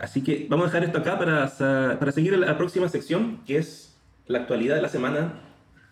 Así 0.00 0.22
que 0.22 0.46
vamos 0.48 0.64
a 0.64 0.66
dejar 0.68 0.84
esto 0.84 0.98
acá 0.98 1.18
para, 1.18 1.46
para 1.98 2.10
seguir 2.10 2.36
la 2.38 2.56
próxima 2.56 2.88
sección, 2.88 3.42
que 3.46 3.58
es 3.58 3.98
la 4.26 4.38
actualidad 4.38 4.76
de 4.76 4.82
la 4.82 4.88
semana, 4.88 5.34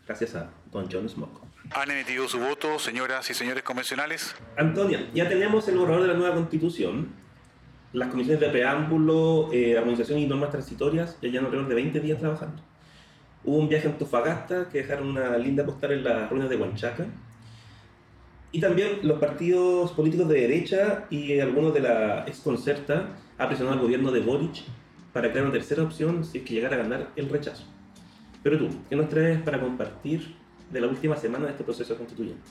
gracias 0.07 0.34
a 0.34 0.49
don 0.73 0.88
John 0.91 1.07
Smoke. 1.07 1.42
¿Han 1.73 1.91
emitido 1.91 2.27
su 2.27 2.39
voto, 2.39 2.79
señoras 2.79 3.29
y 3.29 3.35
señores 3.35 3.63
convencionales? 3.63 4.35
Antonia, 4.57 5.07
ya 5.13 5.29
tenemos 5.29 5.69
el 5.69 5.77
borrador 5.77 6.03
de 6.03 6.09
la 6.09 6.15
nueva 6.15 6.35
constitución. 6.35 7.09
Las 7.93 8.09
comisiones 8.09 8.41
de 8.41 8.49
preámbulo, 8.49 9.53
eh, 9.53 9.77
armonización 9.77 10.19
y 10.21 10.27
normas 10.27 10.51
transitorias 10.51 11.19
ya 11.21 11.29
llevan 11.29 11.47
alrededor 11.47 11.69
de 11.69 11.75
20 11.75 12.01
días 12.01 12.19
trabajando. 12.19 12.63
Hubo 13.45 13.59
un 13.59 13.69
viaje 13.69 13.88
a 13.88 13.90
Antofagasta 13.90 14.71
que 14.71 14.79
dejaron 14.79 15.09
una 15.09 15.37
linda 15.37 15.67
postal 15.67 15.93
en 15.93 16.05
las 16.05 16.30
ruinas 16.30 16.48
de 16.48 16.56
Huanchaca. 16.56 17.05
Y 18.52 18.61
también 18.61 19.01
los 19.02 19.19
partidos 19.19 19.93
políticos 19.93 20.29
de 20.29 20.41
derecha 20.41 21.05
y 21.11 21.38
algunos 21.41 21.75
de 21.75 21.80
la 21.80 22.25
exconcerta 22.27 23.11
ha 23.39 23.47
presionado 23.47 23.79
al 23.79 23.83
gobierno 23.83 24.11
de 24.11 24.20
Boric 24.20 24.65
para 25.12 25.30
crear 25.30 25.47
una 25.47 25.52
tercera 25.52 25.83
opción 25.83 26.24
si 26.24 26.38
es 26.38 26.45
que 26.45 26.55
llegara 26.55 26.77
a 26.77 26.79
ganar 26.80 27.09
el 27.16 27.29
rechazo. 27.29 27.65
Pero 28.42 28.59
tú, 28.59 28.69
¿qué 28.88 28.96
nos 28.96 29.09
traes 29.09 29.41
para 29.41 29.60
compartir 29.60 30.34
de 30.70 30.80
la 30.80 30.87
última 30.87 31.16
semana 31.16 31.46
de 31.46 31.52
este 31.52 31.65
proceso 31.65 31.96
constituyente? 31.96 32.43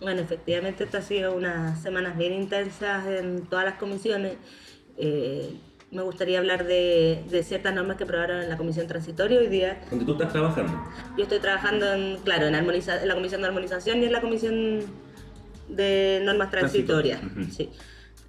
Bueno, 0.00 0.20
efectivamente, 0.20 0.84
esto 0.84 0.98
ha 0.98 1.02
sido 1.02 1.34
unas 1.34 1.80
semanas 1.80 2.16
bien 2.18 2.32
intensas 2.34 3.06
en 3.06 3.46
todas 3.46 3.64
las 3.64 3.74
comisiones. 3.74 4.36
Eh, 4.96 5.56
me 5.90 6.02
gustaría 6.02 6.38
hablar 6.38 6.66
de, 6.66 7.24
de, 7.30 7.42
ciertas 7.44 7.72
normas 7.72 7.96
que 7.96 8.04
aprobaron 8.04 8.42
en 8.42 8.50
la 8.50 8.56
comisión 8.56 8.88
transitoria 8.88 9.38
hoy 9.38 9.46
día. 9.46 9.80
¿Dónde 9.90 10.04
tú 10.04 10.12
estás 10.12 10.32
trabajando? 10.32 10.72
Yo 11.16 11.22
estoy 11.22 11.38
trabajando, 11.38 11.92
en, 11.92 12.18
claro, 12.18 12.46
en, 12.46 12.54
armoniza, 12.56 13.00
en 13.00 13.08
la 13.08 13.14
comisión 13.14 13.40
de 13.40 13.46
armonización 13.46 14.02
y 14.02 14.06
en 14.06 14.12
la 14.12 14.20
comisión 14.20 14.80
de 15.68 16.20
normas 16.24 16.50
transitorias, 16.50 17.20
sí, 17.50 17.70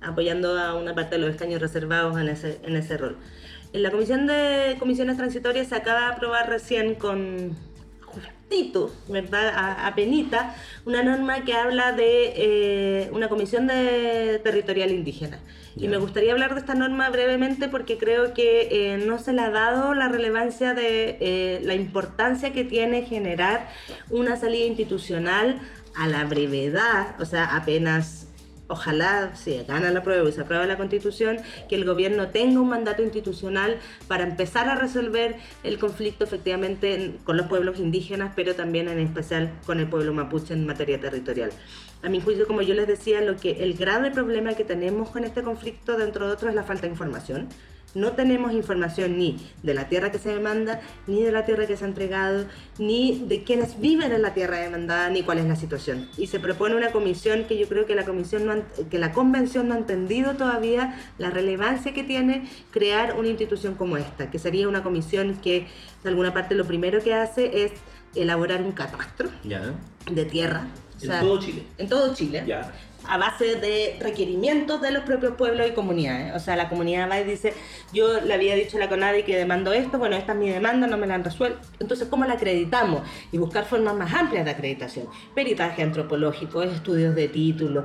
apoyando 0.06 0.58
a 0.60 0.76
una 0.76 0.94
parte 0.94 1.16
de 1.16 1.22
los 1.22 1.32
escaños 1.32 1.62
reservados 1.62 2.20
en 2.20 2.30
ese, 2.30 2.60
en 2.64 2.76
ese 2.76 2.98
rol. 2.98 3.18
En 3.74 3.84
la 3.84 3.92
comisión 3.92 4.28
de 4.28 4.78
comisiones 4.80 5.18
transitorias 5.18 5.68
se 5.68 5.76
acaba 5.76 6.02
de 6.02 6.14
aprobar 6.14 6.50
recién 6.50 6.96
con 6.96 7.58
justito, 8.06 8.92
¿verdad? 9.10 9.50
A, 9.50 9.88
a 9.88 9.96
penita, 9.96 10.56
una 10.86 11.04
norma 11.04 11.44
que 11.44 11.54
habla 11.54 11.92
de 11.92 12.34
eh, 12.36 13.10
una 13.12 13.28
comisión 13.28 13.68
de 13.68 14.40
territorial 14.44 14.92
indígena. 14.92 15.40
Y 15.78 15.90
me 15.90 15.98
gustaría 15.98 16.32
hablar 16.32 16.54
de 16.54 16.62
esta 16.62 16.74
norma 16.74 17.10
brevemente 17.10 17.68
porque 17.68 17.98
creo 17.98 18.34
que 18.34 18.70
eh, 18.72 18.98
no 19.06 19.20
se 19.20 19.34
le 19.34 19.42
ha 19.42 19.50
dado 19.50 19.94
la 19.94 20.08
relevancia 20.08 20.74
de 20.74 21.18
eh, 21.20 21.60
la 21.64 21.76
importancia 21.76 22.54
que 22.54 22.64
tiene 22.64 23.04
generar 23.04 23.68
una 24.10 24.38
salida 24.38 24.66
institucional 24.66 25.60
a 25.94 26.08
la 26.08 26.24
brevedad, 26.24 27.20
o 27.20 27.26
sea, 27.26 27.58
apenas 27.58 28.28
ojalá 28.68 29.36
si 29.36 29.62
gana 29.64 29.92
la 29.92 30.04
prueba 30.04 30.28
y 30.28 30.32
se 30.32 30.42
aprueba 30.42 30.66
la 30.66 30.78
constitución, 30.78 31.38
que 31.70 31.76
el 31.76 31.86
gobierno 31.86 32.30
tenga 32.30 32.60
un 32.60 32.70
mandato 32.70 33.04
institucional 33.04 33.78
para 34.08 34.24
empezar 34.24 34.70
a 34.70 34.76
resolver 34.76 35.36
el 35.64 35.78
conflicto 35.78 36.24
efectivamente 36.24 37.16
con 37.24 37.38
los 37.38 37.48
pueblos 37.48 37.80
indígenas, 37.80 38.34
pero 38.36 38.56
también 38.56 38.88
en 38.88 39.00
especial 39.00 39.52
con 39.66 39.80
el 39.80 39.88
pueblo 39.88 40.14
mapuche 40.14 40.54
en 40.54 40.66
materia 40.66 41.00
territorial. 41.00 41.52
A 42.04 42.10
mi 42.10 42.22
juicio, 42.22 42.46
como 42.46 42.62
yo 42.62 42.76
les 42.76 42.88
decía, 42.88 43.22
lo 43.22 43.38
que 43.38 43.64
el 43.64 43.74
grave 43.76 44.12
problema 44.12 44.54
que 44.54 44.64
tenemos 44.64 45.10
con 45.10 45.24
este 45.24 45.42
conflicto, 45.42 45.98
dentro 45.98 46.28
de 46.28 46.34
otros, 46.34 46.50
es 46.50 46.56
la 46.56 46.64
falta 46.64 46.84
de 46.84 46.90
información 46.90 47.50
no 47.96 48.12
tenemos 48.12 48.54
información 48.54 49.18
ni 49.18 49.38
de 49.64 49.74
la 49.74 49.90
tierra 49.90 50.12
que 50.12 50.20
se 50.20 50.30
demanda, 50.30 50.82
ni 51.08 51.24
de 51.24 51.32
la 51.32 51.46
tierra 51.46 51.66
que 51.66 51.76
se 51.76 51.86
ha 51.86 51.88
entregado, 51.88 52.46
ni 52.78 53.26
de 53.28 53.44
quienes 53.44 53.80
viven 53.80 54.12
en 54.12 54.22
la 54.22 54.34
tierra 54.34 54.58
demandada, 54.58 55.10
ni 55.10 55.24
cuál 55.24 55.40
es 55.40 55.46
la 55.46 55.56
situación. 55.56 56.08
Y 56.18 56.28
se 56.28 56.40
propone 56.40 56.76
una 56.76 56.92
comisión 56.92 57.46
que 57.46 57.58
yo 57.58 57.68
creo 57.68 57.86
que 57.86 57.96
la 57.96 58.06
comisión 58.06 58.46
no 58.46 58.56
que 58.90 59.00
la 59.00 59.12
convención 59.12 59.68
no 59.68 59.74
ha 59.74 59.78
entendido 59.78 60.36
todavía 60.36 61.00
la 61.18 61.30
relevancia 61.30 61.94
que 61.94 62.04
tiene 62.04 62.48
crear 62.72 63.18
una 63.18 63.30
institución 63.30 63.76
como 63.76 63.98
esta, 63.98 64.30
que 64.30 64.40
sería 64.40 64.68
una 64.68 64.84
comisión 64.84 65.36
que 65.42 65.68
de 66.04 66.10
alguna 66.10 66.34
parte 66.34 66.56
lo 66.56 66.66
primero 66.66 67.02
que 67.02 67.14
hace 67.14 67.66
es 67.66 67.72
elaborar 68.14 68.62
un 68.62 68.72
catastro 68.72 69.30
de 70.12 70.26
tierra. 70.26 70.68
En 71.02 71.10
todo 71.22 71.40
Chile. 71.40 71.64
En 71.78 71.90
todo 71.90 72.14
Chile. 72.14 72.44
A 73.08 73.18
base 73.18 73.56
de 73.56 73.98
requerimientos 74.00 74.82
de 74.82 74.92
los 74.92 75.04
propios 75.04 75.36
pueblos 75.36 75.68
y 75.68 75.72
comunidades. 75.72 76.36
O 76.36 76.40
sea, 76.40 76.56
la 76.56 76.70
comunidad 76.70 77.10
va 77.10 77.20
y 77.20 77.24
dice, 77.24 77.54
yo 77.94 78.22
le 78.22 78.34
había 78.34 78.56
dicho 78.56 78.78
a 78.78 78.80
la 78.80 78.90
CONADI 78.90 79.24
que 79.24 79.38
demando 79.38 79.74
esto, 79.74 79.98
bueno, 79.98 80.16
esta 80.16 80.34
es 80.34 80.40
mi 80.40 80.50
demanda, 80.50 80.88
no 80.88 80.98
me 80.98 81.08
la 81.08 81.16
han 81.16 81.24
resuelto. 81.24 81.60
Entonces, 81.80 82.08
¿cómo 82.08 82.26
la 82.26 82.34
acreditamos? 82.34 83.02
Y 83.32 83.38
buscar 83.38 83.66
formas 83.66 83.96
más 83.96 84.14
amplias 84.14 84.46
de 84.46 84.52
acreditación. 84.52 85.08
Peritaje 85.34 85.84
antropológico, 85.84 86.64
estudios 86.64 87.16
de 87.16 87.28
título, 87.28 87.84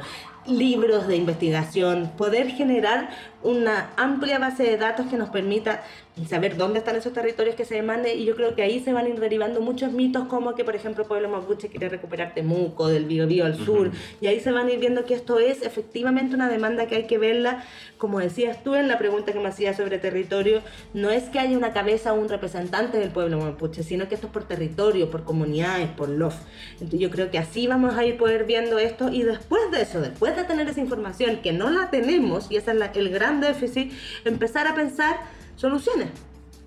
libros 0.50 1.06
de 1.06 1.16
investigación, 1.16 2.10
poder 2.16 2.48
generar 2.50 3.10
una 3.42 3.90
amplia 3.96 4.38
base 4.38 4.64
de 4.64 4.76
datos 4.76 5.06
que 5.06 5.16
nos 5.16 5.30
permita 5.30 5.82
saber 6.28 6.56
dónde 6.56 6.80
están 6.80 6.96
esos 6.96 7.12
territorios 7.12 7.54
que 7.54 7.64
se 7.64 7.76
demanden 7.76 8.18
y 8.18 8.24
yo 8.26 8.36
creo 8.36 8.54
que 8.54 8.62
ahí 8.62 8.80
se 8.80 8.92
van 8.92 9.06
a 9.06 9.08
ir 9.08 9.18
derivando 9.18 9.62
muchos 9.62 9.92
mitos 9.92 10.26
como 10.28 10.54
que 10.54 10.64
por 10.64 10.76
ejemplo 10.76 11.04
el 11.04 11.08
pueblo 11.08 11.30
mapuche 11.30 11.68
quiere 11.68 11.88
recuperar 11.88 12.34
Temuco, 12.34 12.88
del 12.88 13.06
Biobío 13.06 13.46
al 13.46 13.56
sur 13.56 13.90
y 14.20 14.26
ahí 14.26 14.40
se 14.40 14.52
van 14.52 14.66
a 14.66 14.70
ir 14.70 14.80
viendo 14.80 15.06
que 15.06 15.14
esto 15.14 15.38
es 15.38 15.62
efectivamente 15.62 16.34
una 16.34 16.50
demanda 16.50 16.86
que 16.86 16.96
hay 16.96 17.06
que 17.06 17.16
verla. 17.16 17.64
Como 17.96 18.18
decías 18.18 18.62
tú 18.62 18.74
en 18.74 18.88
la 18.88 18.98
pregunta 18.98 19.32
que 19.32 19.38
me 19.38 19.48
hacías 19.48 19.76
sobre 19.76 19.98
territorio 19.98 20.60
no 20.92 21.10
es 21.10 21.24
que 21.24 21.38
haya 21.38 21.56
una 21.56 21.72
cabeza 21.72 22.12
o 22.12 22.20
un 22.20 22.28
representante 22.28 22.98
del 22.98 23.10
pueblo 23.10 23.38
mapuche 23.38 23.82
sino 23.82 24.08
que 24.08 24.14
esto 24.14 24.26
es 24.26 24.32
por 24.32 24.44
territorio, 24.44 25.10
por 25.10 25.24
comunidades, 25.24 25.88
por 25.88 26.10
LOF 26.10 26.34
entonces 26.72 27.00
yo 27.00 27.10
creo 27.10 27.30
que 27.30 27.38
así 27.38 27.66
vamos 27.66 27.96
a 27.96 28.04
ir 28.04 28.18
poder 28.18 28.44
viendo 28.44 28.78
esto 28.78 29.08
y 29.10 29.22
después 29.22 29.70
de 29.70 29.82
eso, 29.82 30.00
después 30.00 30.36
de 30.36 30.39
tener 30.46 30.68
esa 30.68 30.80
información 30.80 31.42
que 31.42 31.52
no 31.52 31.70
la 31.70 31.90
tenemos 31.90 32.50
y 32.50 32.56
ese 32.56 32.72
es 32.72 32.96
el 32.96 33.10
gran 33.10 33.40
déficit, 33.40 33.92
empezar 34.24 34.66
a 34.66 34.74
pensar 34.74 35.18
soluciones 35.56 36.08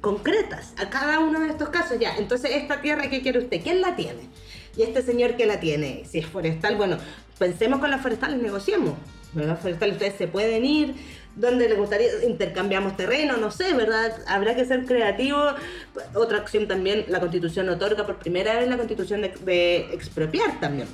concretas 0.03 0.73
a 0.77 0.89
cada 0.89 1.19
uno 1.19 1.39
de 1.39 1.49
estos 1.49 1.69
casos 1.69 1.97
ya. 1.97 2.17
Entonces, 2.17 2.51
esta 2.53 2.81
tierra, 2.81 3.09
¿qué 3.09 3.21
quiere 3.21 3.39
usted? 3.39 3.61
¿Quién 3.63 3.79
la 3.79 3.95
tiene? 3.95 4.27
Y 4.75 4.83
este 4.83 5.01
señor 5.01 5.37
que 5.37 5.45
la 5.45 5.61
tiene, 5.61 6.03
si 6.05 6.19
es 6.19 6.25
forestal, 6.25 6.75
bueno, 6.75 6.97
pensemos 7.39 7.79
con 7.79 7.89
las 7.89 8.01
forestales, 8.01 8.41
negociemos. 8.41 8.95
Las 9.33 9.59
forestales, 9.59 9.95
ustedes 9.95 10.15
se 10.17 10.27
pueden 10.27 10.65
ir, 10.65 10.95
donde 11.35 11.69
les 11.69 11.77
gustaría, 11.77 12.07
intercambiamos 12.27 12.97
terreno, 12.97 13.37
no 13.37 13.49
sé, 13.49 13.73
¿verdad? 13.73 14.13
Habrá 14.27 14.55
que 14.55 14.65
ser 14.65 14.85
creativo. 14.85 15.39
Otra 16.15 16.39
acción 16.39 16.67
también, 16.67 17.05
la 17.07 17.21
constitución 17.21 17.69
otorga 17.69 18.05
por 18.05 18.17
primera 18.17 18.59
vez 18.59 18.67
la 18.67 18.77
constitución 18.77 19.21
de, 19.21 19.29
de 19.29 19.77
expropiar 19.93 20.59
también. 20.59 20.87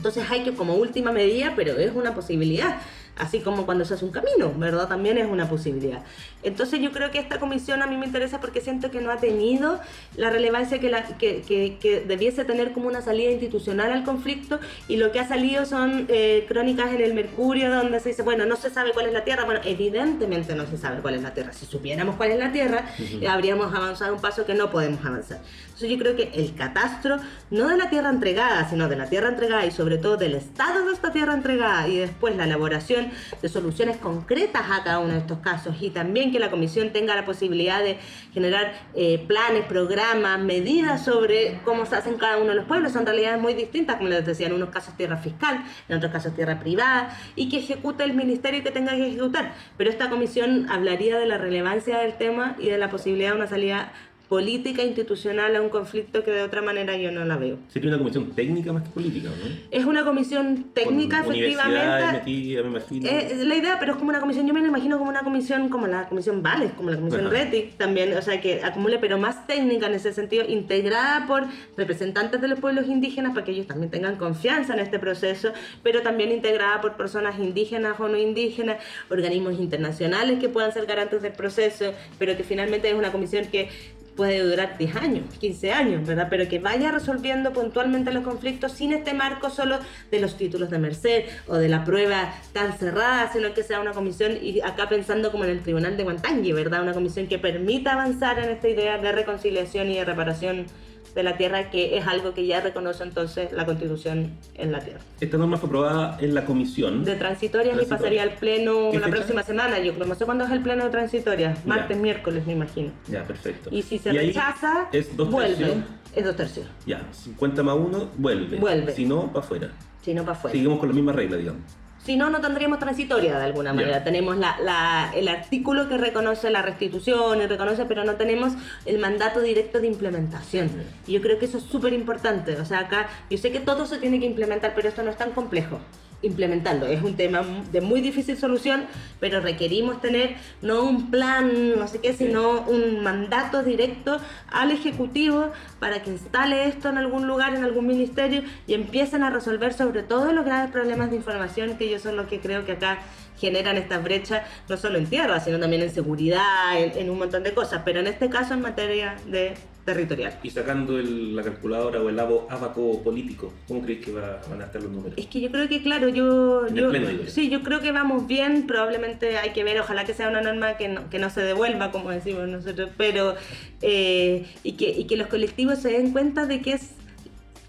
Entonces 0.00 0.24
hay 0.30 0.44
que, 0.44 0.54
como 0.54 0.76
última 0.76 1.12
medida, 1.12 1.52
pero 1.54 1.76
es 1.78 1.94
una 1.94 2.14
posibilidad 2.14 2.80
así 3.18 3.40
como 3.40 3.66
cuando 3.66 3.84
se 3.84 3.92
hace 3.92 4.04
un 4.06 4.12
camino, 4.12 4.50
¿verdad? 4.56 4.88
También 4.88 5.18
es 5.18 5.26
una 5.26 5.46
posibilidad. 5.46 6.02
Entonces 6.42 6.80
yo 6.80 6.92
creo 6.92 7.10
que 7.10 7.18
esta 7.18 7.38
comisión 7.38 7.82
a 7.82 7.86
mí 7.86 7.96
me 7.96 8.06
interesa 8.06 8.40
porque 8.40 8.60
siento 8.60 8.90
que 8.90 9.00
no 9.00 9.10
ha 9.10 9.18
tenido 9.18 9.80
la 10.16 10.30
relevancia 10.30 10.78
que, 10.78 10.88
la, 10.88 11.04
que, 11.18 11.42
que, 11.42 12.04
debiese 12.06 12.44
tener 12.44 12.72
como 12.72 12.88
una 12.88 13.02
salida 13.02 13.30
institucional 13.30 13.92
al 13.92 14.04
conflicto 14.04 14.58
y 14.88 14.96
lo 14.96 15.12
que 15.12 15.20
ha 15.20 15.28
salido 15.28 15.66
son 15.66 16.06
eh, 16.08 16.46
crónicas 16.48 16.92
en 16.92 17.00
el 17.02 17.14
Mercurio 17.14 17.70
donde 17.70 18.00
se 18.00 18.10
dice, 18.10 18.22
bueno, 18.22 18.46
no 18.46 18.56
se 18.56 18.70
sabe 18.70 18.92
cuál 18.92 19.06
es 19.06 19.12
la 19.12 19.24
Tierra. 19.24 19.44
Bueno, 19.44 19.60
evidentemente 19.64 20.54
no 20.54 20.66
se 20.66 20.78
sabe 20.78 21.00
cuál 21.00 21.14
es 21.14 21.22
la 21.22 21.34
Tierra. 21.34 21.52
Si 21.52 21.66
supiéramos 21.66 22.16
cuál 22.16 22.30
es 22.30 22.38
la 22.38 22.52
Tierra, 22.52 22.86
habríamos 23.28 23.74
avanzado 23.74 24.14
un 24.14 24.20
paso 24.20 24.44
que 24.46 24.54
no 24.54 24.70
podemos 24.70 25.04
avanzar. 25.04 25.40
Entonces 25.64 25.90
yo 25.90 25.98
creo 25.98 26.16
que 26.16 26.30
el 26.34 26.54
catastro, 26.54 27.16
no 27.50 27.68
de 27.68 27.76
la 27.76 27.90
Tierra 27.90 28.10
entregada, 28.10 28.68
sino 28.68 28.88
de 28.88 28.96
la 28.96 29.08
Tierra 29.08 29.28
entregada 29.28 29.64
y 29.66 29.70
sobre 29.70 29.98
todo 29.98 30.16
del 30.16 30.34
estado 30.34 30.86
de 30.86 30.92
esta 30.92 31.12
Tierra 31.12 31.34
entregada 31.34 31.88
y 31.88 31.96
después 31.96 32.36
la 32.36 32.44
elaboración 32.44 33.10
de 33.40 33.48
soluciones 33.48 33.96
concretas 33.96 34.62
a 34.70 34.82
cada 34.82 34.98
uno 34.98 35.12
de 35.14 35.20
estos 35.20 35.38
casos 35.38 35.76
y 35.80 35.90
también 35.90 36.29
que 36.30 36.38
la 36.38 36.50
comisión 36.50 36.90
tenga 36.90 37.14
la 37.14 37.24
posibilidad 37.24 37.82
de 37.82 37.98
generar 38.32 38.72
eh, 38.94 39.24
planes, 39.26 39.64
programas, 39.66 40.40
medidas 40.40 41.04
sobre 41.04 41.60
cómo 41.64 41.86
se 41.86 41.96
hacen 41.96 42.14
cada 42.14 42.38
uno 42.38 42.50
de 42.50 42.56
los 42.56 42.64
pueblos. 42.66 42.92
Son 42.92 43.06
realidades 43.06 43.40
muy 43.40 43.54
distintas, 43.54 43.96
como 43.96 44.08
les 44.08 44.24
decía, 44.24 44.46
en 44.46 44.52
unos 44.52 44.70
casos 44.70 44.96
tierra 44.96 45.16
fiscal, 45.16 45.64
en 45.88 45.96
otros 45.96 46.12
casos 46.12 46.34
tierra 46.34 46.60
privada 46.60 47.16
y 47.36 47.48
que 47.48 47.58
ejecute 47.58 48.04
el 48.04 48.14
ministerio 48.14 48.62
que 48.62 48.70
tenga 48.70 48.92
que 48.92 49.06
ejecutar. 49.06 49.54
Pero 49.76 49.90
esta 49.90 50.10
comisión 50.10 50.70
hablaría 50.70 51.18
de 51.18 51.26
la 51.26 51.38
relevancia 51.38 51.98
del 51.98 52.14
tema 52.14 52.56
y 52.58 52.68
de 52.68 52.78
la 52.78 52.90
posibilidad 52.90 53.30
de 53.30 53.36
una 53.36 53.46
salida 53.46 53.92
política 54.30 54.84
institucional 54.84 55.56
a 55.56 55.60
un 55.60 55.70
conflicto 55.70 56.22
que 56.22 56.30
de 56.30 56.42
otra 56.42 56.62
manera 56.62 56.96
yo 56.96 57.10
no 57.10 57.24
la 57.24 57.36
veo. 57.36 57.58
Sería 57.66 57.88
una 57.88 57.98
comisión 57.98 58.30
técnica 58.30 58.72
más 58.72 58.84
que 58.84 58.90
política, 58.90 59.28
¿no? 59.28 59.56
Es 59.72 59.84
una 59.84 60.04
comisión 60.04 60.66
técnica, 60.72 61.22
efectivamente. 61.22 62.12
Metida, 62.12 62.62
me 62.62 62.68
imagino. 62.68 63.10
Es 63.10 63.44
la 63.44 63.56
idea, 63.56 63.76
pero 63.80 63.90
es 63.90 63.98
como 63.98 64.10
una 64.10 64.20
comisión, 64.20 64.46
yo 64.46 64.54
me 64.54 64.60
la 64.60 64.68
imagino 64.68 64.98
como 64.98 65.10
una 65.10 65.24
comisión 65.24 65.68
como 65.68 65.88
la 65.88 66.08
comisión 66.08 66.44
Vales, 66.44 66.70
como 66.76 66.90
la 66.90 66.96
comisión 66.96 67.28
Retic 67.28 67.76
también, 67.76 68.16
o 68.16 68.22
sea, 68.22 68.40
que 68.40 68.62
acumule, 68.62 69.00
pero 69.00 69.18
más 69.18 69.48
técnica 69.48 69.88
en 69.88 69.94
ese 69.94 70.12
sentido, 70.12 70.44
integrada 70.46 71.26
por 71.26 71.46
representantes 71.76 72.40
de 72.40 72.46
los 72.46 72.60
pueblos 72.60 72.86
indígenas 72.86 73.32
para 73.34 73.44
que 73.44 73.50
ellos 73.50 73.66
también 73.66 73.90
tengan 73.90 74.14
confianza 74.14 74.74
en 74.74 74.78
este 74.78 75.00
proceso, 75.00 75.52
pero 75.82 76.02
también 76.02 76.30
integrada 76.30 76.80
por 76.80 76.96
personas 76.96 77.36
indígenas 77.40 77.98
o 77.98 78.06
no 78.06 78.16
indígenas, 78.16 78.76
organismos 79.10 79.58
internacionales 79.58 80.38
que 80.38 80.48
puedan 80.48 80.72
ser 80.72 80.86
garantes 80.86 81.20
del 81.20 81.32
proceso, 81.32 81.92
pero 82.20 82.36
que 82.36 82.44
finalmente 82.44 82.88
es 82.88 82.94
una 82.94 83.10
comisión 83.10 83.46
que 83.46 83.68
puede 84.16 84.40
durar 84.42 84.76
10 84.78 84.96
años, 84.96 85.24
15 85.38 85.72
años, 85.72 86.06
¿verdad? 86.06 86.28
Pero 86.30 86.48
que 86.48 86.58
vaya 86.58 86.90
resolviendo 86.90 87.52
puntualmente 87.52 88.12
los 88.12 88.24
conflictos 88.24 88.72
sin 88.72 88.92
este 88.92 89.14
marco 89.14 89.50
solo 89.50 89.78
de 90.10 90.20
los 90.20 90.36
títulos 90.36 90.70
de 90.70 90.78
Merced 90.78 91.24
o 91.46 91.56
de 91.56 91.68
la 91.68 91.84
prueba 91.84 92.32
tan 92.52 92.76
cerrada, 92.78 93.30
sino 93.32 93.54
que 93.54 93.62
sea 93.62 93.80
una 93.80 93.92
comisión, 93.92 94.38
y 94.40 94.60
acá 94.60 94.88
pensando 94.88 95.30
como 95.30 95.44
en 95.44 95.50
el 95.50 95.60
Tribunal 95.60 95.96
de 95.96 96.04
Guantangui, 96.04 96.52
¿verdad? 96.52 96.82
Una 96.82 96.92
comisión 96.92 97.26
que 97.26 97.38
permita 97.38 97.92
avanzar 97.92 98.38
en 98.38 98.50
esta 98.50 98.68
idea 98.68 98.98
de 98.98 99.12
reconciliación 99.12 99.90
y 99.90 99.94
de 99.96 100.04
reparación 100.04 100.66
de 101.14 101.22
la 101.22 101.36
tierra, 101.36 101.70
que 101.70 101.98
es 101.98 102.06
algo 102.06 102.34
que 102.34 102.46
ya 102.46 102.60
reconoce 102.60 103.02
entonces 103.02 103.52
la 103.52 103.66
constitución 103.66 104.32
en 104.54 104.72
la 104.72 104.80
tierra. 104.80 105.00
Esta 105.20 105.36
norma 105.36 105.56
fue 105.56 105.68
aprobada 105.68 106.16
en 106.20 106.34
la 106.34 106.44
comisión. 106.44 107.04
De 107.04 107.16
transitorias 107.16 107.80
y 107.80 107.86
pasaría 107.86 108.22
al 108.22 108.34
pleno 108.34 108.92
la 108.92 109.08
próxima 109.08 109.42
semana, 109.42 109.78
yo 109.78 109.94
creo, 109.94 110.06
no 110.06 110.14
sé 110.14 110.24
cuándo 110.24 110.44
es 110.44 110.50
el 110.50 110.62
pleno 110.62 110.84
de 110.84 110.90
transitorias, 110.90 111.64
martes, 111.66 111.96
miércoles 111.96 112.46
me 112.46 112.52
imagino. 112.52 112.92
Ya, 113.08 113.24
perfecto. 113.24 113.70
Y 113.72 113.82
si 113.82 113.98
se 113.98 114.12
rechaza, 114.12 114.88
es 114.92 115.16
dos 115.16 115.30
vuelve. 115.30 115.56
Tercios. 115.56 115.84
Es 116.14 116.24
dos 116.24 116.36
tercios. 116.36 116.66
Ya, 116.86 117.06
50 117.12 117.62
más 117.62 117.76
1, 117.76 118.10
vuelve. 118.16 118.56
Vuelve. 118.58 118.92
Si 118.92 119.06
no, 119.06 119.28
para 119.32 119.44
afuera. 119.44 119.70
Si 120.02 120.12
no, 120.12 120.22
para 120.22 120.36
afuera. 120.36 120.52
Seguimos 120.52 120.78
con 120.78 120.88
la 120.88 120.94
misma 120.94 121.12
regla, 121.12 121.36
digamos. 121.36 121.62
Si 122.04 122.16
no, 122.16 122.30
no 122.30 122.40
tendríamos 122.40 122.78
transitoria 122.78 123.38
de 123.38 123.44
alguna 123.44 123.72
manera. 123.72 124.02
Tenemos 124.02 124.36
la, 124.36 125.12
el 125.14 125.28
artículo 125.28 125.88
que 125.88 125.98
reconoce 125.98 126.50
la 126.50 126.62
restitución 126.62 127.40
y 127.42 127.46
reconoce, 127.46 127.84
pero 127.84 128.04
no 128.04 128.14
tenemos 128.14 128.54
el 128.86 128.98
mandato 128.98 129.40
directo 129.40 129.80
de 129.80 129.88
implementación. 129.88 130.70
Y 131.06 131.12
yo 131.12 131.20
creo 131.20 131.38
que 131.38 131.44
eso 131.44 131.58
es 131.58 131.64
súper 131.64 131.92
importante. 131.92 132.56
O 132.56 132.64
sea, 132.64 132.80
acá 132.80 133.08
yo 133.28 133.36
sé 133.36 133.52
que 133.52 133.60
todo 133.60 133.86
se 133.86 133.98
tiene 133.98 134.18
que 134.18 134.26
implementar, 134.26 134.72
pero 134.74 134.88
esto 134.88 135.02
no 135.02 135.10
es 135.10 135.16
tan 135.18 135.32
complejo 135.32 135.78
implementarlo. 136.22 136.86
Es 136.86 137.02
un 137.02 137.16
tema 137.16 137.42
de 137.72 137.80
muy 137.80 138.00
difícil 138.00 138.36
solución, 138.36 138.84
pero 139.20 139.40
requerimos 139.40 140.00
tener 140.00 140.36
no 140.62 140.82
un 140.84 141.10
plan, 141.10 141.78
no 141.78 141.88
sé 141.88 142.00
qué, 142.00 142.12
sino 142.12 142.62
un 142.62 143.02
mandato 143.02 143.62
directo 143.62 144.18
al 144.50 144.70
Ejecutivo 144.70 145.50
para 145.78 146.02
que 146.02 146.10
instale 146.10 146.68
esto 146.68 146.88
en 146.88 146.98
algún 146.98 147.26
lugar, 147.26 147.54
en 147.54 147.64
algún 147.64 147.86
ministerio 147.86 148.42
y 148.66 148.74
empiecen 148.74 149.22
a 149.22 149.30
resolver 149.30 149.72
sobre 149.72 150.02
todo 150.02 150.32
los 150.32 150.44
graves 150.44 150.70
problemas 150.70 151.10
de 151.10 151.16
información 151.16 151.76
que 151.76 151.88
yo 151.90 151.98
son 151.98 152.16
los 152.16 152.26
que 152.26 152.40
creo 152.40 152.64
que 152.64 152.72
acá 152.72 152.98
generan 153.40 153.78
estas 153.78 154.04
brechas, 154.04 154.42
no 154.68 154.76
solo 154.76 154.98
en 154.98 155.06
tierra, 155.06 155.40
sino 155.40 155.58
también 155.58 155.82
en 155.82 155.90
seguridad, 155.90 156.78
en, 156.78 157.08
un 157.08 157.18
montón 157.18 157.42
de 157.42 157.54
cosas, 157.54 157.82
pero 157.84 158.00
en 158.00 158.06
este 158.06 158.28
caso 158.28 158.54
en 158.54 158.60
materia 158.60 159.16
de 159.26 159.54
territorial. 159.94 160.38
Y 160.42 160.50
sacando 160.50 160.98
la 160.98 161.42
calculadora 161.42 162.00
o 162.00 162.08
el 162.08 162.18
abaco 162.18 163.02
político, 163.02 163.52
¿cómo 163.68 163.82
crees 163.82 164.04
que 164.04 164.12
van 164.12 164.60
a 164.60 164.64
estar 164.64 164.82
los 164.82 164.90
números? 164.90 165.14
Es 165.16 165.26
que 165.26 165.40
yo 165.40 165.50
creo 165.50 165.68
que, 165.68 165.82
claro, 165.82 166.08
yo... 166.08 166.68
yo 166.68 166.90
sí, 167.26 167.48
yo 167.48 167.62
creo 167.62 167.80
que 167.80 167.92
vamos 167.92 168.26
bien, 168.26 168.66
probablemente 168.66 169.38
hay 169.38 169.50
que 169.50 169.64
ver, 169.64 169.80
ojalá 169.80 170.04
que 170.04 170.14
sea 170.14 170.28
una 170.28 170.40
norma 170.40 170.76
que 170.76 170.88
no, 170.88 171.08
que 171.10 171.18
no 171.18 171.30
se 171.30 171.42
devuelva, 171.42 171.90
como 171.90 172.10
decimos 172.10 172.48
nosotros, 172.48 172.90
pero... 172.96 173.34
Eh, 173.82 174.46
y, 174.62 174.72
que, 174.72 174.90
y 174.90 175.06
que 175.06 175.16
los 175.16 175.28
colectivos 175.28 175.78
se 175.78 175.90
den 175.90 176.12
cuenta 176.12 176.46
de 176.46 176.60
que 176.60 176.72
es 176.72 176.90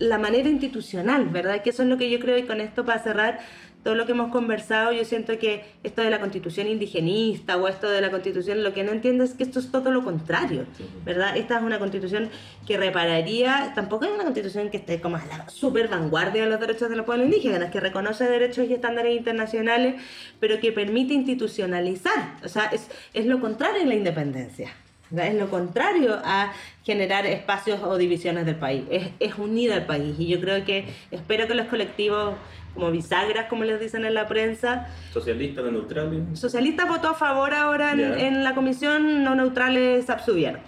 la 0.01 0.17
manera 0.17 0.49
institucional, 0.49 1.29
¿verdad? 1.29 1.61
Que 1.61 1.69
eso 1.69 1.83
es 1.83 1.89
lo 1.89 1.97
que 1.97 2.09
yo 2.09 2.19
creo 2.19 2.37
y 2.37 2.43
con 2.43 2.59
esto 2.59 2.83
para 2.85 3.01
cerrar 3.03 3.39
todo 3.83 3.95
lo 3.95 4.05
que 4.05 4.11
hemos 4.11 4.31
conversado, 4.31 4.91
yo 4.91 5.03
siento 5.05 5.37
que 5.39 5.63
esto 5.83 6.01
de 6.01 6.09
la 6.09 6.19
constitución 6.19 6.67
indigenista 6.67 7.57
o 7.57 7.67
esto 7.67 7.89
de 7.89 8.01
la 8.01 8.11
constitución, 8.11 8.63
lo 8.63 8.73
que 8.73 8.83
no 8.83 8.91
entiendo 8.91 9.23
es 9.23 9.33
que 9.33 9.43
esto 9.43 9.59
es 9.59 9.71
todo 9.71 9.91
lo 9.91 10.03
contrario, 10.03 10.65
¿verdad? 11.03 11.35
Esta 11.35 11.57
es 11.57 11.63
una 11.63 11.79
constitución 11.79 12.29
que 12.67 12.77
repararía, 12.77 13.71
tampoco 13.73 14.05
es 14.05 14.11
una 14.11 14.23
constitución 14.23 14.69
que 14.69 14.77
esté 14.77 15.01
como 15.01 15.15
a 15.15 15.25
la 15.25 15.49
super 15.49 15.87
vanguardia 15.87 16.43
de 16.43 16.49
los 16.49 16.59
derechos 16.59 16.89
de 16.89 16.95
los 16.95 17.05
pueblos 17.05 17.25
indígenas, 17.25 17.71
que 17.71 17.79
reconoce 17.79 18.25
derechos 18.25 18.67
y 18.69 18.73
estándares 18.73 19.17
internacionales, 19.17 19.95
pero 20.39 20.59
que 20.59 20.71
permite 20.71 21.13
institucionalizar, 21.13 22.35
o 22.43 22.49
sea, 22.49 22.65
es, 22.65 22.87
es 23.13 23.25
lo 23.25 23.39
contrario 23.41 23.81
en 23.81 23.89
la 23.89 23.95
independencia. 23.95 24.71
Es 25.17 25.33
lo 25.33 25.49
contrario 25.49 26.21
a 26.23 26.53
generar 26.83 27.25
espacios 27.25 27.81
o 27.83 27.97
divisiones 27.97 28.45
del 28.45 28.55
país, 28.55 28.83
es, 28.89 29.09
es 29.19 29.37
unir 29.37 29.73
al 29.73 29.85
país. 29.85 30.15
Y 30.17 30.27
yo 30.27 30.39
creo 30.39 30.63
que 30.63 30.85
espero 31.11 31.47
que 31.47 31.53
los 31.53 31.67
colectivos 31.67 32.35
como 32.73 32.91
bisagras, 32.91 33.47
como 33.47 33.63
les 33.63 33.79
dicen 33.79 34.05
en 34.05 34.13
la 34.13 34.27
prensa. 34.27 34.87
¿Socialistas 35.11 35.65
no 35.65 35.71
neutrales? 35.71 36.39
Socialistas 36.39 36.87
votó 36.87 37.09
a 37.09 37.13
favor 37.13 37.53
ahora 37.53 37.91
en, 37.91 38.43
la 38.43 38.55
comisión, 38.55 39.23
no 39.23 39.35
neutrales 39.35 40.05
se 40.05 40.11
abstuvieron. 40.11 40.61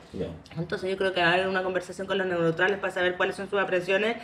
Entonces 0.58 0.90
yo 0.90 0.98
creo 0.98 1.14
que 1.14 1.22
va 1.22 1.30
a 1.30 1.34
haber 1.34 1.48
una 1.48 1.64
conversación 1.64 2.08
con 2.08 2.18
los 2.18 2.28
neutrales 2.28 2.78
para 2.80 2.94
saber 2.94 3.16
cuáles 3.16 3.36
son 3.36 3.50
sus 3.50 3.60
apreciaciones, 3.60 4.18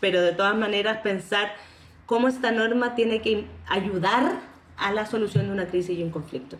pero 0.00 0.20
de 0.20 0.32
todas 0.32 0.56
maneras 0.56 0.98
pensar 0.98 1.52
cómo 2.06 2.28
esta 2.28 2.52
norma 2.52 2.94
tiene 2.94 3.22
que 3.22 3.46
ayudar 3.68 4.40
a 4.76 4.92
la 4.92 5.06
solución 5.06 5.46
de 5.46 5.52
una 5.52 5.66
crisis 5.66 5.98
y 5.98 6.02
un 6.02 6.10
conflicto. 6.10 6.58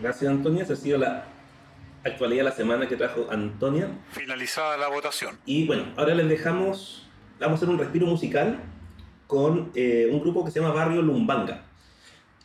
Gracias 0.00 0.30
Antonia, 0.30 0.62
esa 0.62 0.74
ha 0.74 0.76
sido 0.76 0.98
la 0.98 1.24
actualidad 2.04 2.40
de 2.40 2.50
la 2.50 2.56
semana 2.56 2.88
que 2.88 2.96
trajo 2.96 3.26
Antonia. 3.30 3.88
Finalizada 4.10 4.76
la 4.76 4.88
votación. 4.88 5.38
Y 5.46 5.66
bueno, 5.66 5.84
ahora 5.96 6.14
les 6.14 6.28
dejamos, 6.28 7.08
vamos 7.40 7.54
a 7.54 7.56
hacer 7.56 7.68
un 7.68 7.78
respiro 7.78 8.06
musical 8.06 8.58
con 9.32 9.72
eh, 9.74 10.10
un 10.12 10.20
grupo 10.20 10.44
que 10.44 10.50
se 10.50 10.60
llama 10.60 10.74
Barrio 10.74 11.00
Lumbanga, 11.00 11.62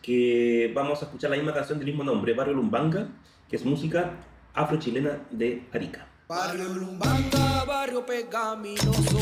que 0.02 0.72
vamos 0.74 1.02
a 1.02 1.06
escuchar 1.08 1.30
la 1.30 1.36
misma 1.36 1.54
canción 1.54 1.78
del 1.80 1.86
mismo 1.86 2.02
nombre, 2.02 2.34
Barrio 2.34 2.54
Lumbanga, 2.54 3.10
que 3.50 3.58
es 3.58 3.66
música 3.66 4.14
afrochilena 4.54 5.20
de 5.30 5.68
Arica. 5.74 6.08
Barrio 6.30 6.70
Lumbanga, 6.70 7.66
barrio 7.66 8.06
pecaminoso, 8.06 9.20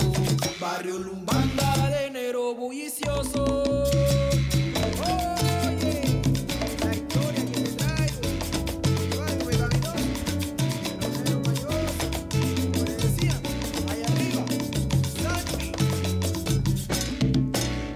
barrio 0.61 0.99
Lumbanga 0.99 1.89
de 1.89 2.05
enero 2.05 2.53
bullicioso. 2.53 4.24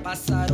Pasaron 0.09 0.39
años 0.39 0.48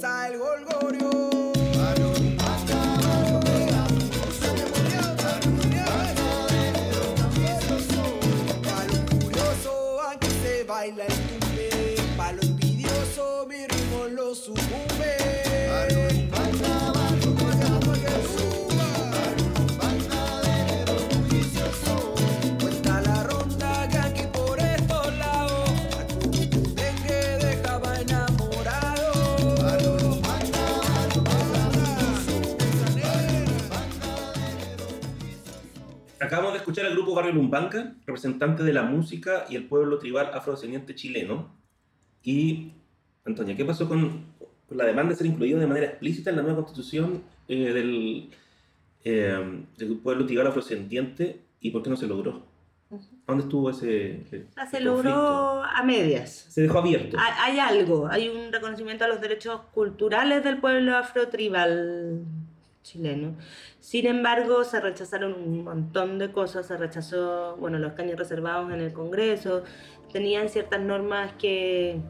tambor, 0.00 0.49
escuchar 36.70 36.86
al 36.86 36.96
grupo 36.96 37.14
Barrio 37.14 37.32
Lumbanca, 37.32 37.94
representante 38.06 38.62
de 38.62 38.72
la 38.72 38.84
música 38.84 39.44
y 39.48 39.56
el 39.56 39.64
pueblo 39.64 39.98
tribal 39.98 40.30
afrodescendiente 40.32 40.94
chileno. 40.94 41.52
Y, 42.22 42.72
Antonia, 43.24 43.56
¿qué 43.56 43.64
pasó 43.64 43.88
con, 43.88 44.26
con 44.68 44.78
la 44.78 44.84
demanda 44.84 45.10
de 45.10 45.16
ser 45.16 45.26
incluido 45.26 45.58
de 45.58 45.66
manera 45.66 45.86
explícita 45.86 46.30
en 46.30 46.36
la 46.36 46.42
nueva 46.42 46.58
constitución 46.58 47.24
eh, 47.48 47.72
del, 47.72 48.30
eh, 49.04 49.64
del 49.78 49.96
pueblo 49.96 50.26
tribal 50.26 50.46
afrodescendiente 50.46 51.40
y 51.60 51.70
por 51.72 51.82
qué 51.82 51.90
no 51.90 51.96
se 51.96 52.06
logró? 52.06 52.46
¿A 52.92 52.96
¿Dónde 53.26 53.44
estuvo 53.44 53.70
ese, 53.70 54.20
ese 54.22 54.46
O 54.50 54.52
sea, 54.52 54.66
se 54.66 54.84
conflicto? 54.84 55.10
logró 55.10 55.62
a 55.64 55.82
medias. 55.82 56.46
Se 56.50 56.62
dejó 56.62 56.78
abierto. 56.78 57.16
Hay, 57.18 57.52
hay 57.52 57.58
algo, 57.58 58.06
hay 58.08 58.28
un 58.28 58.52
reconocimiento 58.52 59.04
a 59.04 59.08
los 59.08 59.20
derechos 59.20 59.60
culturales 59.72 60.44
del 60.44 60.58
pueblo 60.58 60.96
afrotribal 60.96 62.24
chileno. 62.82 63.36
Sin 63.78 64.06
embargo, 64.06 64.64
se 64.64 64.80
rechazaron 64.80 65.34
un 65.34 65.64
montón 65.64 66.18
de 66.18 66.32
cosas, 66.32 66.66
se 66.66 66.76
rechazó, 66.76 67.56
bueno, 67.58 67.78
los 67.78 67.90
escaños 67.90 68.18
reservados 68.18 68.72
en 68.72 68.80
el 68.80 68.92
Congreso, 68.92 69.64
tenían 70.12 70.48
ciertas 70.48 70.80
normas 70.80 71.32
que 71.38 72.00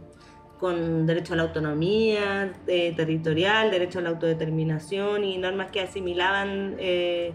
con 0.58 1.06
derecho 1.06 1.32
a 1.32 1.36
la 1.36 1.44
autonomía 1.44 2.52
eh, 2.66 2.92
territorial, 2.94 3.70
derecho 3.70 3.98
a 3.98 4.02
la 4.02 4.10
autodeterminación 4.10 5.24
y 5.24 5.38
normas 5.38 5.70
que 5.70 5.80
asimilaban 5.80 6.76
eh, 6.78 7.32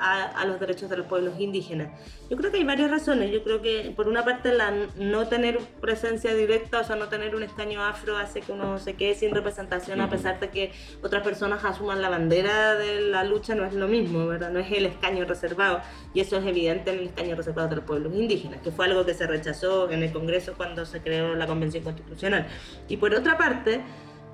a, 0.00 0.24
a 0.24 0.44
los 0.46 0.60
derechos 0.60 0.90
de 0.90 0.96
los 0.96 1.06
pueblos 1.06 1.38
indígenas. 1.38 1.88
Yo 2.30 2.36
creo 2.36 2.50
que 2.50 2.58
hay 2.58 2.64
varias 2.64 2.90
razones. 2.90 3.30
Yo 3.30 3.42
creo 3.42 3.62
que, 3.62 3.92
por 3.96 4.08
una 4.08 4.24
parte, 4.24 4.52
la 4.52 4.72
no 4.96 5.28
tener 5.28 5.58
presencia 5.80 6.34
directa, 6.34 6.80
o 6.80 6.84
sea, 6.84 6.96
no 6.96 7.08
tener 7.08 7.34
un 7.34 7.42
escaño 7.42 7.82
afro, 7.82 8.16
hace 8.16 8.40
que 8.40 8.52
uno 8.52 8.78
se 8.78 8.94
quede 8.94 9.14
sin 9.14 9.34
representación, 9.34 10.00
a 10.00 10.10
pesar 10.10 10.38
de 10.40 10.50
que 10.50 10.72
otras 11.02 11.22
personas 11.22 11.64
asuman 11.64 12.02
la 12.02 12.08
bandera 12.08 12.74
de 12.74 13.00
la 13.00 13.24
lucha, 13.24 13.54
no 13.54 13.64
es 13.64 13.74
lo 13.74 13.88
mismo, 13.88 14.26
¿verdad? 14.26 14.50
No 14.50 14.58
es 14.58 14.70
el 14.72 14.86
escaño 14.86 15.24
reservado. 15.24 15.80
Y 16.14 16.20
eso 16.20 16.36
es 16.36 16.46
evidente 16.46 16.90
en 16.90 16.98
el 16.98 17.06
escaño 17.06 17.34
reservado 17.34 17.68
de 17.68 17.76
los 17.76 17.84
pueblos 17.84 18.14
indígenas, 18.14 18.60
que 18.60 18.70
fue 18.70 18.86
algo 18.86 19.04
que 19.06 19.14
se 19.14 19.26
rechazó 19.26 19.90
en 19.90 20.02
el 20.02 20.12
Congreso 20.12 20.54
cuando 20.56 20.84
se 20.84 21.00
creó 21.00 21.34
la 21.34 21.46
Convención 21.46 21.82
Constitucional. 21.82 22.46
Y 22.88 22.96
por 22.98 23.14
otra 23.14 23.38
parte, 23.38 23.80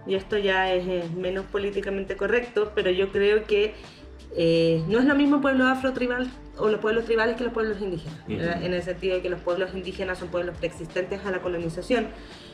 y 0.07 0.15
esto 0.15 0.37
ya 0.37 0.73
es 0.73 0.87
eh, 0.87 1.09
menos 1.17 1.47
políticamente 1.47 2.17
correcto, 2.17 2.73
pero 2.75 2.91
yo 2.91 3.11
creo 3.11 3.45
que 3.45 3.75
eh, 4.37 4.83
no 4.89 4.99
es 4.99 5.05
lo 5.05 5.15
mismo 5.15 5.41
pueblo 5.41 5.67
afro 5.67 5.93
tribal 5.93 6.29
o 6.59 6.69
los 6.69 6.81
pueblos 6.81 7.05
tribales 7.05 7.37
que 7.37 7.45
los 7.45 7.53
pueblos 7.53 7.81
indígenas, 7.81 8.19
¿verdad? 8.27 8.57
Ujú. 8.57 8.67
en 8.67 8.75
el 8.75 8.83
sentido 8.83 9.17
de 9.17 9.23
que 9.23 9.31
los 9.31 9.41
pueblos 9.41 9.71
indígenas 9.75 10.19
son 10.19 10.29
pueblos 10.29 10.57
preexistentes 10.59 11.25
a 11.25 11.31
la 11.31 11.41
colonización. 11.41 12.09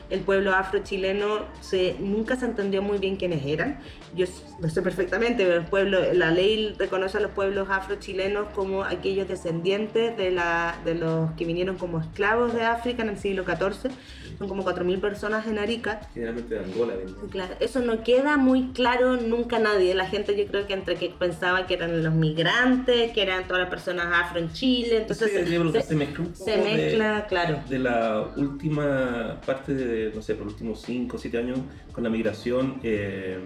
El 0.09 0.21
pueblo 0.21 0.53
afro-chileno 0.53 1.45
se, 1.61 1.95
nunca 1.99 2.35
se 2.35 2.45
entendió 2.45 2.81
muy 2.81 2.97
bien 2.97 3.15
quiénes 3.15 3.45
eran. 3.45 3.79
Yo 4.13 4.25
lo 4.59 4.69
sé 4.69 4.81
perfectamente, 4.81 5.45
pero 5.45 5.55
el 5.55 5.65
pueblo, 5.65 6.01
la 6.13 6.31
ley 6.31 6.75
reconoce 6.77 7.17
a 7.17 7.21
los 7.21 7.31
pueblos 7.31 7.69
afro-chilenos 7.69 8.49
como 8.53 8.83
aquellos 8.83 9.27
descendientes 9.29 10.17
de, 10.17 10.31
la, 10.31 10.75
de 10.83 10.95
los 10.95 11.31
que 11.31 11.45
vinieron 11.45 11.77
como 11.77 12.01
esclavos 12.01 12.53
de 12.53 12.63
África 12.63 13.03
en 13.03 13.09
el 13.09 13.17
siglo 13.17 13.45
XIV. 13.45 13.91
Son 14.37 14.47
como 14.47 14.63
4.000 14.63 14.99
personas 14.99 15.45
en 15.47 15.59
Arica. 15.59 16.01
Generalmente 16.13 16.55
de 16.55 16.63
Angola. 16.65 16.93
venía. 16.95 17.13
Claro, 17.29 17.55
eso 17.59 17.79
no 17.79 18.03
queda 18.03 18.37
muy 18.37 18.69
claro 18.73 19.17
nunca 19.17 19.57
a 19.57 19.59
nadie. 19.59 19.93
La 19.93 20.05
gente 20.07 20.35
yo 20.37 20.45
creo 20.49 20.67
que 20.67 20.73
entre 20.73 20.95
que 20.95 21.09
pensaba 21.09 21.67
que 21.67 21.73
eran 21.75 22.03
los 22.03 22.13
migrantes, 22.13 23.11
que 23.11 23.21
eran 23.21 23.45
todas 23.47 23.61
las 23.61 23.69
personas 23.69 24.07
afro 24.13 24.39
en 24.39 24.51
Chile, 24.51 24.97
entonces 24.97 25.29
Sí, 25.31 25.35
se, 25.37 25.95
mezcla 25.95 26.21
un 26.23 26.31
poco 26.31 26.43
se 26.45 26.51
de- 26.57 26.63
mezcla, 26.63 27.25
claro. 27.27 27.59
de 27.69 27.79
la 27.79 28.27
última 28.37 29.39
parte 29.45 29.73
de, 29.73 30.11
no 30.13 30.21
sé, 30.21 30.35
por 30.35 30.45
los 30.45 30.53
últimos 30.53 30.81
5 30.81 31.15
o 31.15 31.19
7 31.19 31.37
años 31.37 31.59
con 31.91 32.03
la 32.03 32.09
migración 32.09 32.79
eh, 32.83 33.37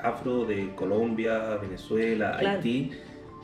afro 0.00 0.44
de 0.44 0.74
Colombia, 0.74 1.56
Venezuela, 1.60 2.36
Claro. 2.38 2.56
Haití, 2.58 2.92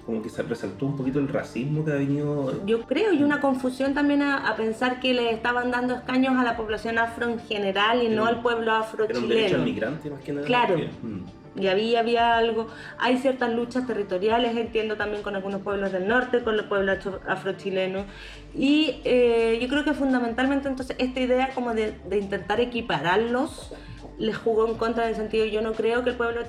como 0.06 0.22
que 0.22 0.28
se 0.28 0.42
resaltó 0.42 0.86
un 0.86 0.96
poquito 0.96 1.18
el 1.18 1.28
racismo 1.28 1.84
que 1.84 1.92
ha 1.92 1.94
venido. 1.96 2.64
Yo 2.66 2.82
creo, 2.82 3.12
y 3.12 3.22
una 3.22 3.40
confusión 3.40 3.94
también 3.94 4.22
a, 4.22 4.46
a 4.48 4.56
pensar 4.56 5.00
que 5.00 5.14
le 5.14 5.30
estaban 5.30 5.70
dando 5.70 5.94
escaños 5.94 6.36
a 6.36 6.44
la 6.44 6.56
población 6.56 6.98
afro 6.98 7.28
en 7.28 7.38
general 7.40 8.02
y 8.02 8.08
no 8.08 8.22
Era- 8.28 8.36
al 8.36 8.42
pueblo 8.42 8.72
afro 8.72 9.04
Era 9.04 9.18
un 9.18 9.28
derecho 9.28 9.56
al 9.56 9.62
migrante 9.64 10.10
más 10.10 10.20
que 10.22 10.32
nada. 10.32 10.46
Claro. 10.46 10.76
mm, 10.76 11.60
Y 11.60 11.68
había, 11.68 12.00
había 12.00 12.36
algo, 12.36 12.66
hay 12.98 13.16
ciertas 13.18 13.52
luchas 13.54 13.86
territoriales, 13.86 14.56
entiendo 14.56 14.96
también 14.96 15.22
con 15.22 15.36
algunos 15.36 15.62
pueblos 15.62 15.92
del 15.92 16.06
norte, 16.08 16.42
con 16.42 16.56
los 16.56 16.66
pueblos 16.66 16.98
afro- 16.98 17.20
afrochilenos. 17.26 18.04
Y 18.54 19.00
eh, 19.04 19.58
yo 19.62 19.68
creo 19.68 19.84
que 19.84 19.94
fundamentalmente 19.94 20.68
entonces 20.68 20.96
esta 20.98 21.20
idea 21.20 21.50
como 21.54 21.72
de, 21.72 21.94
de 22.08 22.18
intentar 22.18 22.60
equipararlos 22.60 23.72
les 24.18 24.36
jugó 24.36 24.68
en 24.68 24.74
contra 24.74 25.04
en 25.04 25.10
el 25.10 25.16
sentido, 25.16 25.44
yo 25.46 25.60
no 25.62 25.72
creo 25.72 26.04
que 26.04 26.10
el 26.10 26.16
pueblo 26.16 26.42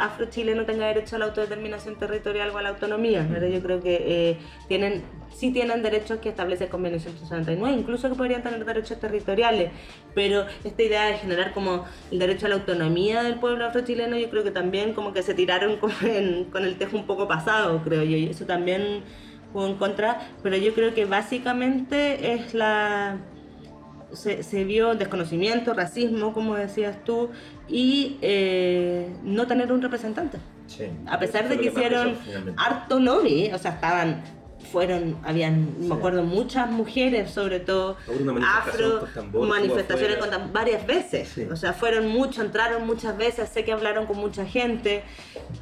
afrochileno 0.00 0.64
tenga 0.64 0.86
derecho 0.86 1.16
a 1.16 1.18
la 1.18 1.26
autodeterminación 1.26 1.96
territorial 1.98 2.50
o 2.50 2.58
a 2.58 2.62
la 2.62 2.70
autonomía. 2.70 3.26
Yo 3.48 3.60
creo 3.62 3.80
que 3.80 3.98
eh, 4.30 4.38
tienen, 4.68 5.02
sí 5.34 5.52
tienen 5.52 5.82
derechos 5.82 6.18
que 6.18 6.28
establece 6.30 6.64
el 6.64 6.70
convenio 6.70 6.98
169, 7.00 7.76
incluso 7.78 8.08
que 8.08 8.14
podrían 8.14 8.42
tener 8.42 8.64
derechos 8.64 8.98
territoriales, 9.00 9.70
pero 10.14 10.46
esta 10.64 10.82
idea 10.82 11.06
de 11.06 11.14
generar 11.18 11.52
como 11.52 11.84
el 12.10 12.18
derecho 12.18 12.46
a 12.46 12.48
la 12.48 12.56
autonomía 12.56 13.22
del 13.22 13.36
pueblo 13.38 13.64
afrochileno, 13.66 14.16
yo 14.18 14.28
creo 14.30 14.42
que 14.44 14.50
también 14.50 14.92
como 14.94 15.12
que 15.12 15.22
se 15.22 15.34
tiraron 15.34 15.76
con, 15.76 15.92
en- 16.02 16.44
con 16.44 16.64
el 16.64 16.76
tejo 16.76 16.96
un 16.96 17.06
poco 17.06 17.28
pasado, 17.28 17.80
creo 17.84 18.02
yo, 18.02 18.16
y 18.16 18.26
eso 18.26 18.46
también 18.46 19.02
jugó 19.52 19.66
en 19.66 19.74
contra, 19.76 20.20
pero 20.42 20.56
yo 20.56 20.72
creo 20.74 20.94
que 20.94 21.04
básicamente 21.06 22.32
es 22.34 22.54
la 22.54 23.18
se, 24.12 24.42
se 24.42 24.64
vio 24.64 24.94
desconocimiento, 24.94 25.74
racismo, 25.74 26.32
como 26.32 26.54
decías 26.54 27.04
tú, 27.04 27.30
y 27.68 28.18
eh, 28.22 29.12
no 29.22 29.46
tener 29.46 29.72
un 29.72 29.82
representante. 29.82 30.38
sí. 30.66 30.84
A 31.06 31.18
pesar 31.18 31.48
de 31.48 31.58
que 31.58 31.70
pesó 31.70 31.78
hicieron 31.78 32.16
harto 32.56 32.98
lobby, 32.98 33.50
o 33.52 33.58
sea, 33.58 33.72
estaban, 33.72 34.22
fueron, 34.72 35.16
habían, 35.24 35.74
me 35.88 35.94
acuerdo, 35.94 36.22
muchas 36.22 36.70
mujeres, 36.70 37.30
sobre 37.30 37.60
todo 37.60 37.96
manifestación 38.06 38.44
afro, 38.44 39.00
con 39.00 39.12
tambor, 39.14 39.48
manifestaciones 39.48 40.16
con 40.18 40.30
tam- 40.30 40.52
varias 40.52 40.86
veces. 40.86 41.28
Sí. 41.28 41.42
O 41.50 41.56
sea, 41.56 41.72
fueron 41.72 42.08
mucho, 42.08 42.42
entraron 42.42 42.86
muchas 42.86 43.16
veces, 43.16 43.48
sé 43.48 43.64
que 43.64 43.72
hablaron 43.72 44.06
con 44.06 44.16
mucha 44.18 44.44
gente, 44.46 45.02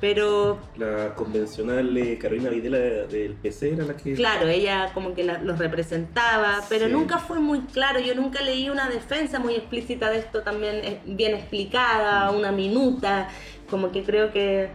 pero 0.01 0.59
La 0.77 1.15
convencional 1.15 1.97
eh, 1.97 2.19
Carolina 2.19 2.51
Videla 2.51 2.79
de- 2.79 3.07
del 3.07 3.35
PC 3.35 3.73
era 3.75 3.85
la 3.85 3.97
que. 3.97 4.15
Claro, 4.15 4.49
ella 4.49 4.91
como 4.95 5.15
que 5.15 5.25
la- 5.25 5.39
los 5.39 5.59
representaba, 5.59 6.63
pero 6.69 6.87
Sí. 6.87 6.93
nunca 6.93 7.19
fue 7.19 7.39
muy 7.41 7.61
claro. 7.61 8.01
Yo 8.01 8.15
nunca 8.15 8.43
leí 8.43 8.69
una 8.69 8.89
defensa 8.89 9.39
muy 9.39 9.55
explícita 9.55 10.11
de 10.11 10.19
esto, 10.19 10.43
también 10.43 10.77
eh, 10.85 11.01
bien 11.07 11.35
explicada, 11.35 12.31
una 12.31 12.53
minuta. 12.53 13.29
Como 13.71 13.93
que 13.93 14.03
creo 14.03 14.33
que, 14.33 14.71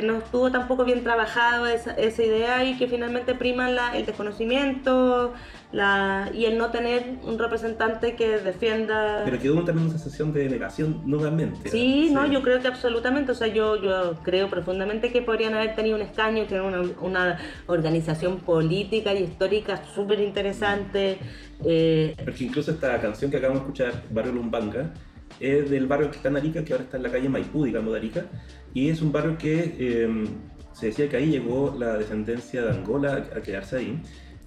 que 0.00 0.06
no 0.06 0.18
estuvo 0.18 0.50
tampoco 0.52 0.84
bien 0.84 1.02
trabajado 1.02 1.66
esa, 1.66 1.92
esa 1.94 2.22
idea 2.22 2.64
y 2.64 2.76
que 2.78 2.86
finalmente 2.86 3.34
priman 3.34 3.74
la- 3.74 3.96
el 3.96 4.06
desconocimiento 4.06 5.32
la, 5.72 6.30
y 6.32 6.44
el 6.46 6.56
no 6.56 6.70
tener 6.70 7.16
un 7.24 7.38
representante 7.38 8.14
que 8.14 8.38
defienda. 8.38 9.22
Pero 9.24 9.38
quedó 9.38 9.64
también 9.64 9.88
una 9.88 9.98
sensación 9.98 10.32
de 10.32 10.48
negación 10.48 11.02
nuevamente. 11.04 11.68
Sí, 11.68 12.10
no, 12.12 12.26
yo 12.30 12.42
creo 12.42 12.60
que 12.60 12.68
absolutamente, 12.68 13.32
o 13.32 13.34
sea, 13.34 13.48
yo, 13.48 13.76
yo 13.82 14.14
creo 14.22 14.48
profundamente 14.48 15.10
que 15.12 15.20
podrían 15.20 15.54
haber 15.54 15.74
tenido 15.74 15.96
un 15.96 16.02
escaño, 16.02 16.44
tener 16.44 16.62
una, 16.62 16.80
una 17.00 17.38
organización 17.66 18.38
política 18.38 19.12
y 19.14 19.24
histórica 19.24 19.82
súper 19.94 20.20
interesante. 20.20 21.18
eh, 21.64 22.14
Porque 22.24 22.44
incluso 22.44 22.70
esta 22.70 22.98
canción 23.00 23.30
que 23.30 23.36
acabamos 23.38 23.62
de 23.62 23.66
escuchar, 23.66 24.02
Barrio 24.10 24.32
Lumbanga, 24.32 24.94
es 25.40 25.70
del 25.70 25.86
barrio 25.86 26.10
que 26.10 26.16
está 26.16 26.28
en 26.28 26.36
Arica, 26.36 26.64
que 26.64 26.72
ahora 26.72 26.84
está 26.84 26.96
en 26.96 27.02
la 27.04 27.10
calle 27.10 27.28
Maipú, 27.28 27.64
digamos, 27.64 27.92
de 27.92 27.98
Arica, 27.98 28.26
y 28.74 28.88
es 28.88 29.02
un 29.02 29.12
barrio 29.12 29.38
que 29.38 29.74
eh, 29.78 30.24
se 30.72 30.86
decía 30.86 31.08
que 31.08 31.16
ahí 31.16 31.30
llegó 31.30 31.74
la 31.78 31.98
descendencia 31.98 32.62
de 32.62 32.70
Angola 32.70 33.28
a 33.34 33.40
quedarse 33.40 33.78
ahí, 33.78 34.00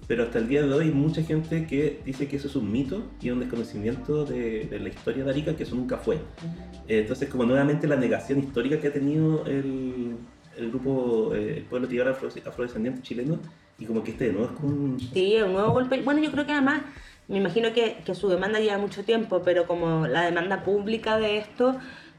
pero 0.08 0.24
hasta 0.24 0.38
el 0.38 0.48
día 0.48 0.62
de 0.62 0.72
hoy 0.72 0.90
mucha 0.90 1.22
gente 1.22 1.66
que 1.66 2.00
dice 2.04 2.26
que 2.26 2.36
eso 2.36 2.48
es 2.48 2.56
un 2.56 2.70
mito 2.70 3.10
y 3.20 3.30
un 3.30 3.40
desconocimiento 3.40 4.24
de, 4.24 4.64
de 4.64 4.80
la 4.80 4.88
historia 4.88 5.24
de 5.24 5.30
Arica, 5.30 5.54
que 5.54 5.62
eso 5.62 5.76
nunca 5.76 5.96
fue. 5.96 6.18
Entonces, 6.88 7.28
como 7.28 7.44
nuevamente 7.44 7.86
la 7.86 7.96
negación 7.96 8.40
histórica 8.40 8.78
que 8.80 8.88
ha 8.88 8.92
tenido 8.92 9.46
el, 9.46 10.16
el 10.58 10.68
grupo, 10.70 11.32
eh, 11.34 11.58
el 11.58 11.64
pueblo 11.64 11.88
tibara 11.88 12.10
afro, 12.10 12.28
afrodescendiente 12.28 13.00
chileno, 13.00 13.38
y 13.78 13.84
como 13.86 14.02
que 14.02 14.10
este 14.10 14.26
de 14.26 14.32
nuevo 14.32 14.48
es 14.48 14.60
como 14.60 14.68
un... 14.68 15.00
Sí, 15.00 15.36
un 15.44 15.52
nuevo 15.52 15.72
golpe. 15.72 16.02
Bueno, 16.02 16.22
yo 16.22 16.30
creo 16.30 16.46
que 16.46 16.52
además, 16.52 16.82
me 17.28 17.38
imagino 17.38 17.72
que, 17.72 17.98
que 18.04 18.14
su 18.14 18.28
demanda 18.28 18.60
lleva 18.60 18.78
mucho 18.78 19.04
tiempo, 19.04 19.42
pero 19.42 19.66
como 19.66 20.06
la 20.06 20.22
demanda 20.22 20.62
pública 20.62 21.18
de 21.18 21.38
esto 21.38 21.76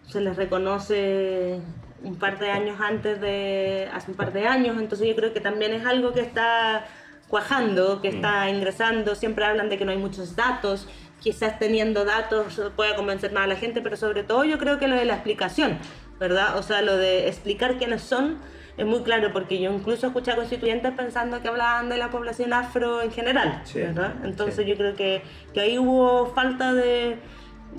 se 0.07 0.21
les 0.21 0.35
reconoce 0.35 1.59
un 2.03 2.15
par 2.17 2.39
de 2.39 2.51
años 2.51 2.79
antes 2.81 3.19
de, 3.21 3.89
hace 3.93 4.11
un 4.11 4.17
par 4.17 4.33
de 4.33 4.47
años, 4.47 4.77
entonces 4.77 5.07
yo 5.07 5.15
creo 5.15 5.33
que 5.33 5.39
también 5.39 5.73
es 5.73 5.85
algo 5.85 6.13
que 6.13 6.21
está 6.21 6.85
cuajando, 7.29 8.01
que 8.01 8.09
está 8.09 8.49
ingresando, 8.49 9.15
siempre 9.15 9.45
hablan 9.45 9.69
de 9.69 9.77
que 9.77 9.85
no 9.85 9.91
hay 9.91 9.97
muchos 9.97 10.35
datos, 10.35 10.87
quizás 11.19 11.57
teniendo 11.57 12.05
datos 12.05 12.61
pueda 12.75 12.95
convencer 12.95 13.31
más 13.31 13.45
a 13.45 13.47
la 13.47 13.55
gente, 13.55 13.81
pero 13.81 13.97
sobre 13.97 14.23
todo 14.23 14.43
yo 14.43 14.57
creo 14.59 14.77
que 14.77 14.87
lo 14.87 14.95
de 14.95 15.05
la 15.05 15.13
explicación, 15.15 15.79
¿verdad? 16.19 16.57
O 16.57 16.63
sea, 16.63 16.81
lo 16.81 16.97
de 16.97 17.27
explicar 17.27 17.77
quiénes 17.77 18.01
son 18.01 18.39
es 18.77 18.85
muy 18.85 19.01
claro, 19.03 19.31
porque 19.31 19.59
yo 19.59 19.71
incluso 19.71 20.07
escuché 20.07 20.31
a 20.31 20.35
constituyentes 20.35 20.91
pensando 20.93 21.41
que 21.41 21.47
hablaban 21.47 21.89
de 21.89 21.97
la 21.97 22.09
población 22.09 22.53
afro 22.53 23.01
en 23.01 23.11
general, 23.11 23.61
Sí, 23.65 23.79
¿verdad? 23.79 24.15
Entonces 24.23 24.65
sí. 24.65 24.69
yo 24.69 24.75
creo 24.75 24.95
que, 24.95 25.21
que 25.53 25.59
ahí 25.59 25.77
hubo 25.77 26.27
falta 26.27 26.73
de, 26.73 27.17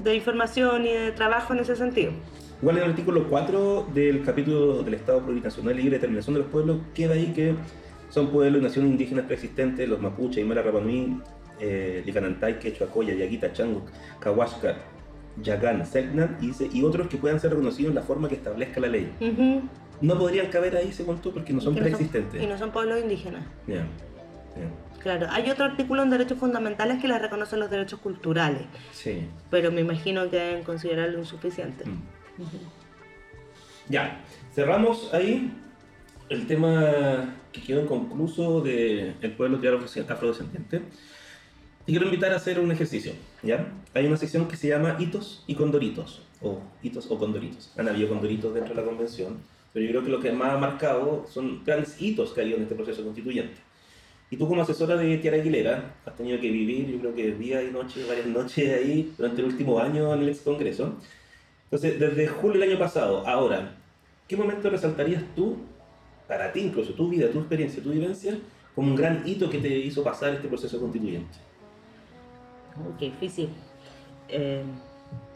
de 0.03 0.15
información 0.15 0.87
y 0.87 0.93
de 0.93 1.13
trabajo 1.13 1.53
en 1.53 1.61
ese 1.61 1.75
sentido. 1.77 2.13
Igual 2.63 2.79
en 2.79 2.85
el 2.85 2.91
artículo 2.91 3.29
4 3.29 3.89
del 3.93 4.23
capítulo 4.25 4.83
del 4.83 4.95
Estado 4.95 5.21
Plurinacional 5.21 5.75
y 5.75 5.83
Libre 5.83 5.97
Determinación 5.99 6.35
de 6.35 6.41
los 6.43 6.49
Pueblos 6.51 6.79
queda 6.95 7.15
ahí 7.15 7.33
que 7.35 7.55
son 8.11 8.29
pueblos 8.29 8.61
y 8.61 8.65
naciones 8.65 8.93
indígenas 8.93 9.25
preexistentes, 9.27 9.89
los 9.89 10.01
mapuche, 10.01 10.41
Aymara, 10.41 10.63
Rapanui, 10.63 11.21
eh, 11.61 12.03
Licanantay, 12.07 12.61
Quechua, 12.61 12.87
Coya, 12.87 13.13
Yaguita, 13.15 13.53
Changuc, 13.53 13.89
Cahuasca, 14.21 14.77
Yagán, 15.43 15.85
Selknam 15.85 16.37
y, 16.41 16.53
y 16.79 16.85
otros 16.85 17.09
que 17.09 17.17
puedan 17.17 17.41
ser 17.41 17.51
reconocidos 17.51 17.91
en 17.91 17.97
la 17.97 18.03
forma 18.03 18.29
que 18.29 18.37
establezca 18.37 18.81
la 18.81 18.87
ley. 18.89 19.13
Ujú. 19.21 19.63
No 20.01 20.19
podrían 20.19 20.49
caber 20.49 20.77
ahí, 20.77 20.93
según 20.93 21.19
tú, 21.21 21.33
porque 21.33 21.53
no 21.53 21.61
son 21.61 21.75
preexistentes. 21.75 22.43
y 22.43 22.47
no 22.47 22.59
son 22.59 22.71
pueblos 22.73 23.01
indígenas. 23.01 23.45
Ya, 23.67 23.77
ya. 23.77 23.87
Claro, 25.01 25.27
hay 25.31 25.51
otro 25.51 25.67
artículo 25.67 26.03
en 26.03 26.11
derechos 26.11 26.39
fundamentales 26.39 27.01
que 27.01 27.09
les 27.09 27.21
reconocen 27.21 27.61
los 27.61 27.71
derechos 27.71 28.01
culturales, 28.01 28.63
Sí. 28.93 29.29
pero 29.51 29.71
me 29.71 29.83
imagino 29.83 30.31
que 30.31 30.37
deben 30.37 30.65
considerarlo 30.65 31.19
insuficiente. 31.19 31.85
Mm. 31.85 32.01
Ya, 33.89 34.21
cerramos 34.55 35.13
ahí 35.13 35.53
el 36.31 36.47
tema 36.47 37.35
que 37.53 37.61
quedó 37.63 37.83
inconcluso 37.83 38.63
del 38.63 39.35
pueblo 39.37 39.61
que 39.61 39.69
era 39.69 39.77
afrodescendiente, 39.77 40.79
te 40.79 41.93
quiero 41.93 42.07
invitar 42.07 42.33
a 42.33 42.37
hacer 42.37 42.59
un 42.59 42.73
ejercicio, 42.73 43.13
¿ya? 43.43 43.67
Hay 43.93 44.07
una 44.07 44.17
sección 44.17 44.49
que 44.49 44.57
se 44.57 44.69
llama 44.69 44.97
hitos 44.99 45.45
y 45.47 45.55
condoritos, 45.55 46.23
o 46.41 46.61
hitos 46.83 47.11
o 47.11 47.19
condoritos. 47.19 47.73
Han 47.77 47.89
habido 47.89 48.09
condoritos 48.09 48.55
dentro 48.55 48.75
de 48.75 48.81
la 48.81 48.87
convención, 48.87 49.37
pero 49.75 49.85
yo 49.85 49.91
creo 49.91 50.05
que 50.05 50.11
lo 50.11 50.21
que 50.21 50.31
más 50.31 50.55
ha 50.55 50.59
marcado 50.59 51.27
son 51.29 51.65
grandes 51.65 52.01
hitos 52.01 52.33
que 52.33 52.41
ha 52.41 52.45
habido 52.45 52.59
en 52.59 52.63
este 52.63 52.77
proceso 52.77 53.03
constituyente. 53.03 53.57
Y 54.31 54.37
tú 54.37 54.49
como 54.49 54.63
asesora 54.63 54.97
de 54.97 55.19
Tiara 55.19 55.37
Aguilera 55.37 55.97
has 56.07 56.17
tenido 56.17 56.41
que 56.41 56.49
vivir, 56.49 56.89
yo 56.89 57.01
creo 57.01 57.15
que 57.15 57.33
día 57.33 57.61
y 57.61 57.73
noche, 57.73 58.05
varias 58.07 58.27
noches 58.27 58.73
ahí 58.73 59.13
durante 59.19 59.43
el 59.43 59.49
último 59.49 59.81
año 59.81 60.15
en 60.15 60.23
el 60.23 60.29
ex 60.29 60.41
Congreso. 60.43 60.95
Entonces, 61.65 61.99
desde 61.99 62.29
julio 62.29 62.61
del 62.61 62.71
año 62.71 62.79
pasado, 62.79 63.27
ahora, 63.27 63.77
¿qué 64.29 64.37
momento 64.37 64.71
resaltarías 64.71 65.25
tú, 65.35 65.57
para 66.29 66.53
ti 66.53 66.61
incluso, 66.61 66.95
tu 66.95 67.09
vida, 67.09 67.29
tu 67.31 67.41
experiencia, 67.41 67.83
tu 67.83 67.91
vivencia, 67.91 68.39
como 68.77 68.89
un 68.89 68.97
gran 68.97 69.27
hito 69.27 69.51
que 69.51 69.59
te 69.59 69.69
hizo 69.69 70.05
pasar 70.05 70.35
este 70.35 70.47
proceso 70.47 70.79
constituyente? 70.79 71.37
Oh, 72.77 72.97
qué 72.97 73.07
difícil. 73.07 73.49
Eh, 74.29 74.63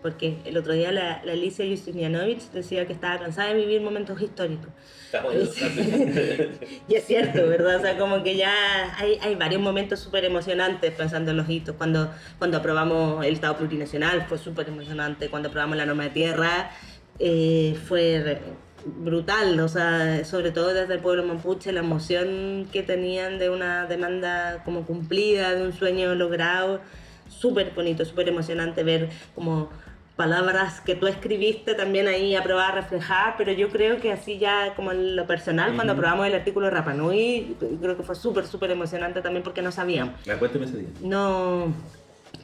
porque 0.03 0.39
el 0.45 0.57
otro 0.57 0.73
día 0.73 0.93
la, 0.93 1.23
la 1.25 1.33
Alicia 1.33 1.67
Justinianovich 1.67 2.51
decía 2.53 2.87
que 2.87 2.93
estaba 2.93 3.19
cansada 3.19 3.49
de 3.49 3.55
vivir 3.55 3.81
momentos 3.81 4.21
históricos. 4.21 4.69
Y 6.89 6.95
es 6.95 7.05
cierto, 7.05 7.47
¿verdad? 7.49 7.77
O 7.77 7.81
sea, 7.81 7.99
como 7.99 8.23
que 8.23 8.37
ya 8.37 8.53
hay, 8.97 9.19
hay 9.21 9.35
varios 9.35 9.61
momentos 9.61 10.01
súper 10.01 10.25
emocionantes 10.25 10.93
pensando 10.93 11.31
en 11.31 11.37
los 11.37 11.49
hitos. 11.49 11.75
Cuando, 11.77 12.11
cuando 12.39 12.59
aprobamos 12.59 13.25
el 13.25 13.35
Estado 13.35 13.57
plurinacional 13.57 14.27
fue 14.29 14.39
súper 14.39 14.69
emocionante. 14.69 15.29
Cuando 15.29 15.49
aprobamos 15.49 15.77
la 15.77 15.87
norma 15.87 16.05
de 16.05 16.11
tierra 16.11 16.71
eh, 17.19 17.77
fue 17.87 18.41
brutal. 18.85 19.59
O 19.61 19.69
sea, 19.69 20.25
sobre 20.25 20.51
todo 20.51 20.75
desde 20.75 20.95
el 20.95 21.01
pueblo 21.01 21.25
mapuche, 21.25 21.73
la 21.73 21.81
emoción 21.81 22.69
que 22.73 22.83
tenían 22.83 23.39
de 23.39 23.51
una 23.51 23.87
demanda 23.87 24.63
como 24.65 24.85
cumplida, 24.85 25.55
de 25.55 25.63
un 25.63 25.73
sueño 25.73 26.15
logrado. 26.15 26.81
Súper 27.29 27.73
bonito, 27.75 28.05
súper 28.05 28.29
emocionante 28.29 28.83
ver 28.83 29.09
como 29.35 29.71
palabras 30.17 30.81
que 30.81 30.97
tú 30.97 31.07
escribiste 31.07 31.75
también 31.75 32.09
ahí 32.09 32.35
aprobadas, 32.35 32.75
reflejadas, 32.75 33.37
pero 33.39 33.53
yo 33.53 33.69
creo 33.69 33.99
que 33.99 34.11
así 34.11 34.39
ya 34.39 34.75
como 34.75 34.91
en 34.91 35.15
lo 35.15 35.27
personal, 35.29 35.75
cuando 35.77 35.93
Ujú. 35.93 36.01
aprobamos 36.01 36.27
el 36.27 36.35
artículo 36.35 36.67
de 36.67 36.73
Rapanui, 36.73 37.57
creo 37.81 37.97
que 37.97 38.03
fue 38.03 38.17
súper, 38.17 38.45
súper 38.45 38.73
emocionante 38.73 39.23
también 39.23 39.45
porque 39.45 39.63
no 39.63 39.71
sabíamos. 39.71 40.15
Cuéntame 40.41 40.65
ese 40.65 40.79
día. 40.79 40.89
No, 41.03 41.73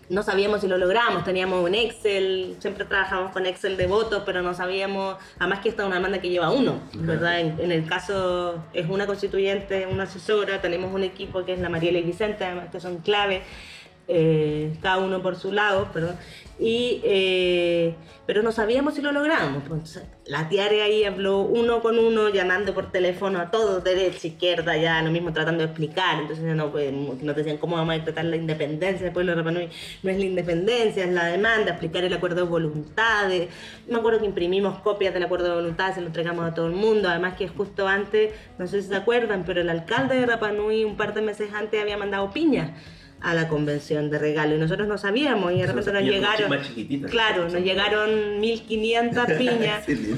no 0.08 0.22
sabíamos 0.22 0.60
si 0.60 0.68
lo 0.68 0.78
logramos, 0.78 1.24
teníamos 1.24 1.64
un 1.64 1.74
Excel, 1.74 2.54
siempre 2.60 2.84
trabajamos 2.84 3.32
con 3.32 3.44
Excel 3.44 3.76
de 3.76 3.88
votos, 3.88 4.22
pero 4.24 4.40
no 4.40 4.54
sabíamos, 4.54 5.16
además 5.40 5.58
que 5.58 5.68
esta 5.70 5.82
es 5.82 5.86
una 5.88 5.96
demanda 5.96 6.20
que 6.20 6.28
lleva 6.30 6.50
uno, 6.50 6.78
¿verdad? 6.94 7.40
En, 7.40 7.58
en 7.58 7.72
el 7.72 7.86
caso 7.86 8.62
es 8.72 8.88
una 8.88 9.06
constituyente, 9.06 9.88
una 9.90 10.04
asesora, 10.04 10.60
tenemos 10.60 10.94
un 10.94 11.02
equipo 11.02 11.44
que 11.44 11.54
es 11.54 11.58
la 11.58 11.68
Mariela 11.70 11.98
y 11.98 12.02
Vicente, 12.02 12.44
además 12.44 12.68
que 12.70 12.78
son 12.78 12.98
clave, 12.98 13.42
eh, 14.06 14.76
cada 14.82 14.98
uno 14.98 15.22
por 15.22 15.36
su 15.36 15.52
lado, 15.52 15.88
perdón. 15.92 16.16
Y, 16.58 17.00
eh, 17.02 17.94
pero 18.26 18.42
no 18.42 18.52
sabíamos 18.52 18.94
si 18.94 19.02
lo 19.02 19.10
logramos. 19.12 19.62
Pues, 19.68 20.00
la 20.26 20.48
Tiare 20.48 20.82
ahí 20.82 21.04
habló 21.04 21.40
uno 21.40 21.82
con 21.82 21.98
uno, 21.98 22.28
llamando 22.28 22.72
por 22.74 22.92
teléfono 22.92 23.40
a 23.40 23.50
todos, 23.50 23.82
derecha, 23.82 24.28
izquierda, 24.28 24.76
ya 24.76 25.02
lo 25.02 25.10
mismo 25.10 25.32
tratando 25.32 25.62
de 25.62 25.70
explicar. 25.70 26.20
Entonces 26.20 26.44
no, 26.54 26.70
pues, 26.70 26.92
nos 26.92 27.34
decían 27.34 27.56
cómo 27.58 27.76
vamos 27.76 27.94
a 27.94 27.98
decretar 27.98 28.24
la 28.26 28.36
independencia 28.36 29.04
del 29.04 29.12
pueblo 29.12 29.32
de 29.32 29.36
Rapa 29.36 29.50
Nui. 29.50 29.68
No 30.02 30.10
es 30.10 30.18
la 30.18 30.24
independencia, 30.24 31.04
es 31.04 31.12
la 31.12 31.26
demanda, 31.26 31.70
explicar 31.70 32.04
el 32.04 32.12
acuerdo 32.12 32.44
de 32.44 32.50
voluntades. 32.50 33.48
Me 33.88 33.96
acuerdo 33.96 34.20
que 34.20 34.26
imprimimos 34.26 34.78
copias 34.78 35.12
del 35.12 35.24
acuerdo 35.24 35.48
de 35.48 35.54
voluntades, 35.54 35.96
se 35.96 36.00
lo 36.02 36.06
entregamos 36.06 36.44
a 36.44 36.54
todo 36.54 36.66
el 36.66 36.74
mundo. 36.74 37.08
Además 37.08 37.34
que 37.34 37.48
justo 37.48 37.88
antes, 37.88 38.32
no 38.58 38.66
sé 38.66 38.80
si 38.82 38.88
se 38.88 38.96
acuerdan, 38.96 39.44
pero 39.44 39.60
el 39.60 39.68
alcalde 39.68 40.14
de 40.16 40.26
Rapa 40.26 40.52
Nui 40.52 40.84
un 40.84 40.96
par 40.96 41.14
de 41.14 41.22
meses 41.22 41.52
antes 41.52 41.80
había 41.80 41.96
mandado 41.96 42.30
piñas 42.30 42.70
a 43.24 43.34
la 43.34 43.48
convención 43.48 44.10
de 44.10 44.18
regalo. 44.18 44.54
Y 44.54 44.58
nosotros 44.58 44.86
no 44.86 44.98
sabíamos 44.98 45.52
y 45.52 45.60
de 45.60 45.66
repente 45.66 45.92
nos 45.92 46.02
llegaron 46.02 46.50
claro 47.10 47.44
nos 47.48 47.62
llegaron 47.62 48.40
1500 48.40 49.24
piñas 49.38 49.84
Sí, 49.86 50.14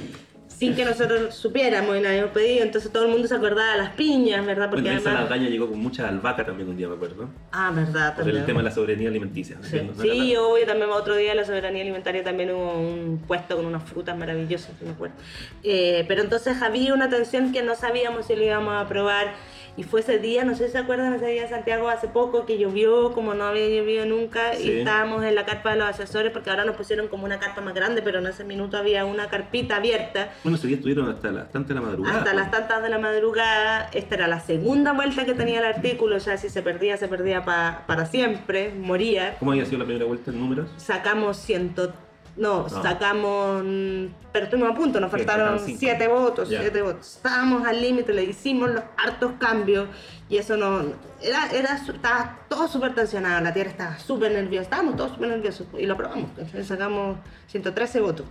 sin 0.48 0.74
que 0.74 0.86
nosotros 0.86 1.34
supiéramos 1.34 1.98
y 1.98 2.00
la 2.00 2.08
habíamos 2.08 2.30
pedido. 2.30 2.62
Entonces 2.64 2.90
todo 2.90 3.04
el 3.04 3.10
mundo 3.10 3.28
se 3.28 3.34
acordaba 3.34 3.72
de 3.72 3.78
las 3.78 3.90
piñas 3.90 4.44
verdad 4.46 4.70
porque 4.70 4.84
Bueno, 4.90 5.00
además 5.04 5.24
Ladaña 5.28 5.50
llegó 5.50 5.68
con 5.68 5.78
mucha 5.78 6.08
albahaca 6.08 6.46
también 6.46 6.68
un 6.70 6.76
día, 6.78 6.88
me 6.88 6.94
acuerdo. 6.94 7.28
ah 7.52 7.70
verdad 7.74 8.14
Por 8.14 8.24
también. 8.24 8.38
el 8.38 8.46
tema 8.46 8.60
de 8.60 8.64
la 8.64 8.70
soberanía 8.70 9.08
alimenticia. 9.10 9.58
Sí, 9.60 9.80
¿no? 9.82 10.02
sí, 10.02 10.34
obvio, 10.36 10.64
también 10.66 10.88
otro 10.90 11.14
día 11.14 11.34
la 11.34 11.44
soberanía 11.44 11.82
alimentaria 11.82 12.24
también 12.24 12.50
hubo 12.52 12.72
un 12.72 13.22
puesto 13.26 13.56
con 13.56 13.66
unas 13.66 13.82
frutas 13.82 14.16
maravillosas, 14.16 14.70
me 14.82 14.90
acuerdo. 14.92 15.14
Eh, 15.62 16.06
pero 16.08 16.22
entonces 16.22 16.62
había 16.62 16.94
una 16.94 17.10
tensión 17.10 17.52
que 17.52 17.62
no 17.62 17.74
sabíamos 17.74 18.26
si 18.26 18.34
lo 18.34 18.42
íbamos 18.42 18.72
a 18.72 18.80
aprobar 18.80 19.34
y 19.76 19.82
fue 19.82 20.00
ese 20.00 20.18
día, 20.18 20.44
no 20.44 20.54
sé 20.54 20.66
si 20.66 20.72
se 20.72 20.78
acuerdan, 20.78 21.12
ese 21.14 21.26
día 21.26 21.42
en 21.42 21.48
Santiago 21.50 21.88
hace 21.88 22.08
poco 22.08 22.46
que 22.46 22.58
llovió 22.58 23.12
como 23.12 23.34
no 23.34 23.44
había 23.44 23.68
llovido 23.68 24.06
nunca 24.06 24.54
Sí. 24.54 24.70
y 24.70 24.78
estábamos 24.78 25.22
en 25.24 25.34
la 25.34 25.44
carpa 25.44 25.70
de 25.72 25.76
los 25.76 25.88
asesores 25.88 26.32
porque 26.32 26.50
ahora 26.50 26.64
nos 26.64 26.76
pusieron 26.76 27.08
como 27.08 27.24
una 27.26 27.38
carpa 27.38 27.60
más 27.60 27.74
grande, 27.74 28.00
pero 28.02 28.18
en 28.20 28.26
ese 28.26 28.44
minuto 28.44 28.76
había 28.76 29.04
una 29.04 29.28
carpita 29.28 29.76
abierta 29.76 30.30
Bueno, 30.44 30.56
ese 30.56 30.66
día 30.66 30.76
estuvieron 30.76 31.08
hasta 31.10 31.30
las 31.30 31.50
tantas 31.52 31.68
de 31.68 31.74
la 31.74 31.80
madrugada. 31.82 32.18
hasta 32.18 32.34
las 32.34 32.50
tantas 32.50 32.82
de 32.82 32.88
la 32.88 32.98
madrugada. 32.98 33.90
Esta 33.92 34.14
era 34.14 34.28
la 34.28 34.40
segunda 34.40 34.92
vuelta 34.92 35.24
que 35.24 35.34
tenía 35.34 35.58
el 35.58 35.66
artículo, 35.66 36.18
ya 36.18 36.36
si 36.36 36.48
se 36.48 36.62
perdía, 36.62 36.96
se 36.96 37.08
perdía 37.08 37.44
pa- 37.44 37.84
para 37.86 38.06
siempre, 38.06 38.72
moría. 38.72 39.36
¿Cómo 39.38 39.52
había 39.52 39.64
sido 39.66 39.78
la 39.78 39.84
primera 39.84 40.06
vuelta 40.06 40.30
en 40.30 40.40
números? 40.40 40.70
Sacamos 40.76 41.36
ciento... 41.36 41.92
No, 42.36 42.62
No. 42.64 42.68
sacamos... 42.82 43.62
mm, 43.64 44.04
Pero 44.32 44.44
estuvimos 44.44 44.70
a 44.70 44.74
punto, 44.74 45.00
nos 45.00 45.10
Sí, 45.10 45.16
faltaron 45.16 45.58
cinco. 45.60 45.78
siete 45.80 46.08
votos, 46.08 46.48
siete 46.48 46.82
votos. 46.82 47.16
Estábamos 47.16 47.66
al 47.66 47.80
límite, 47.80 48.12
le 48.12 48.24
hicimos 48.24 48.70
los 48.70 48.82
hartos 48.98 49.32
cambios 49.38 49.88
y 50.28 50.36
eso 50.36 50.56
no... 50.56 50.82
Era, 51.22 51.50
era, 51.52 51.76
estaba 51.76 52.40
todo 52.48 52.68
súper 52.68 52.94
tensionado, 52.94 53.40
la 53.42 53.54
tierra 53.54 53.70
estaba 53.70 53.98
súper 53.98 54.32
nerviosa, 54.32 54.64
estábamos 54.64 54.96
todos 54.96 55.12
súper 55.12 55.28
nerviosos 55.30 55.66
y 55.78 55.86
lo 55.86 55.94
aprobamos. 55.94 56.28
Entonces 56.36 56.66
sacamos 56.66 57.16
113 57.48 58.00
votos. 58.00 58.26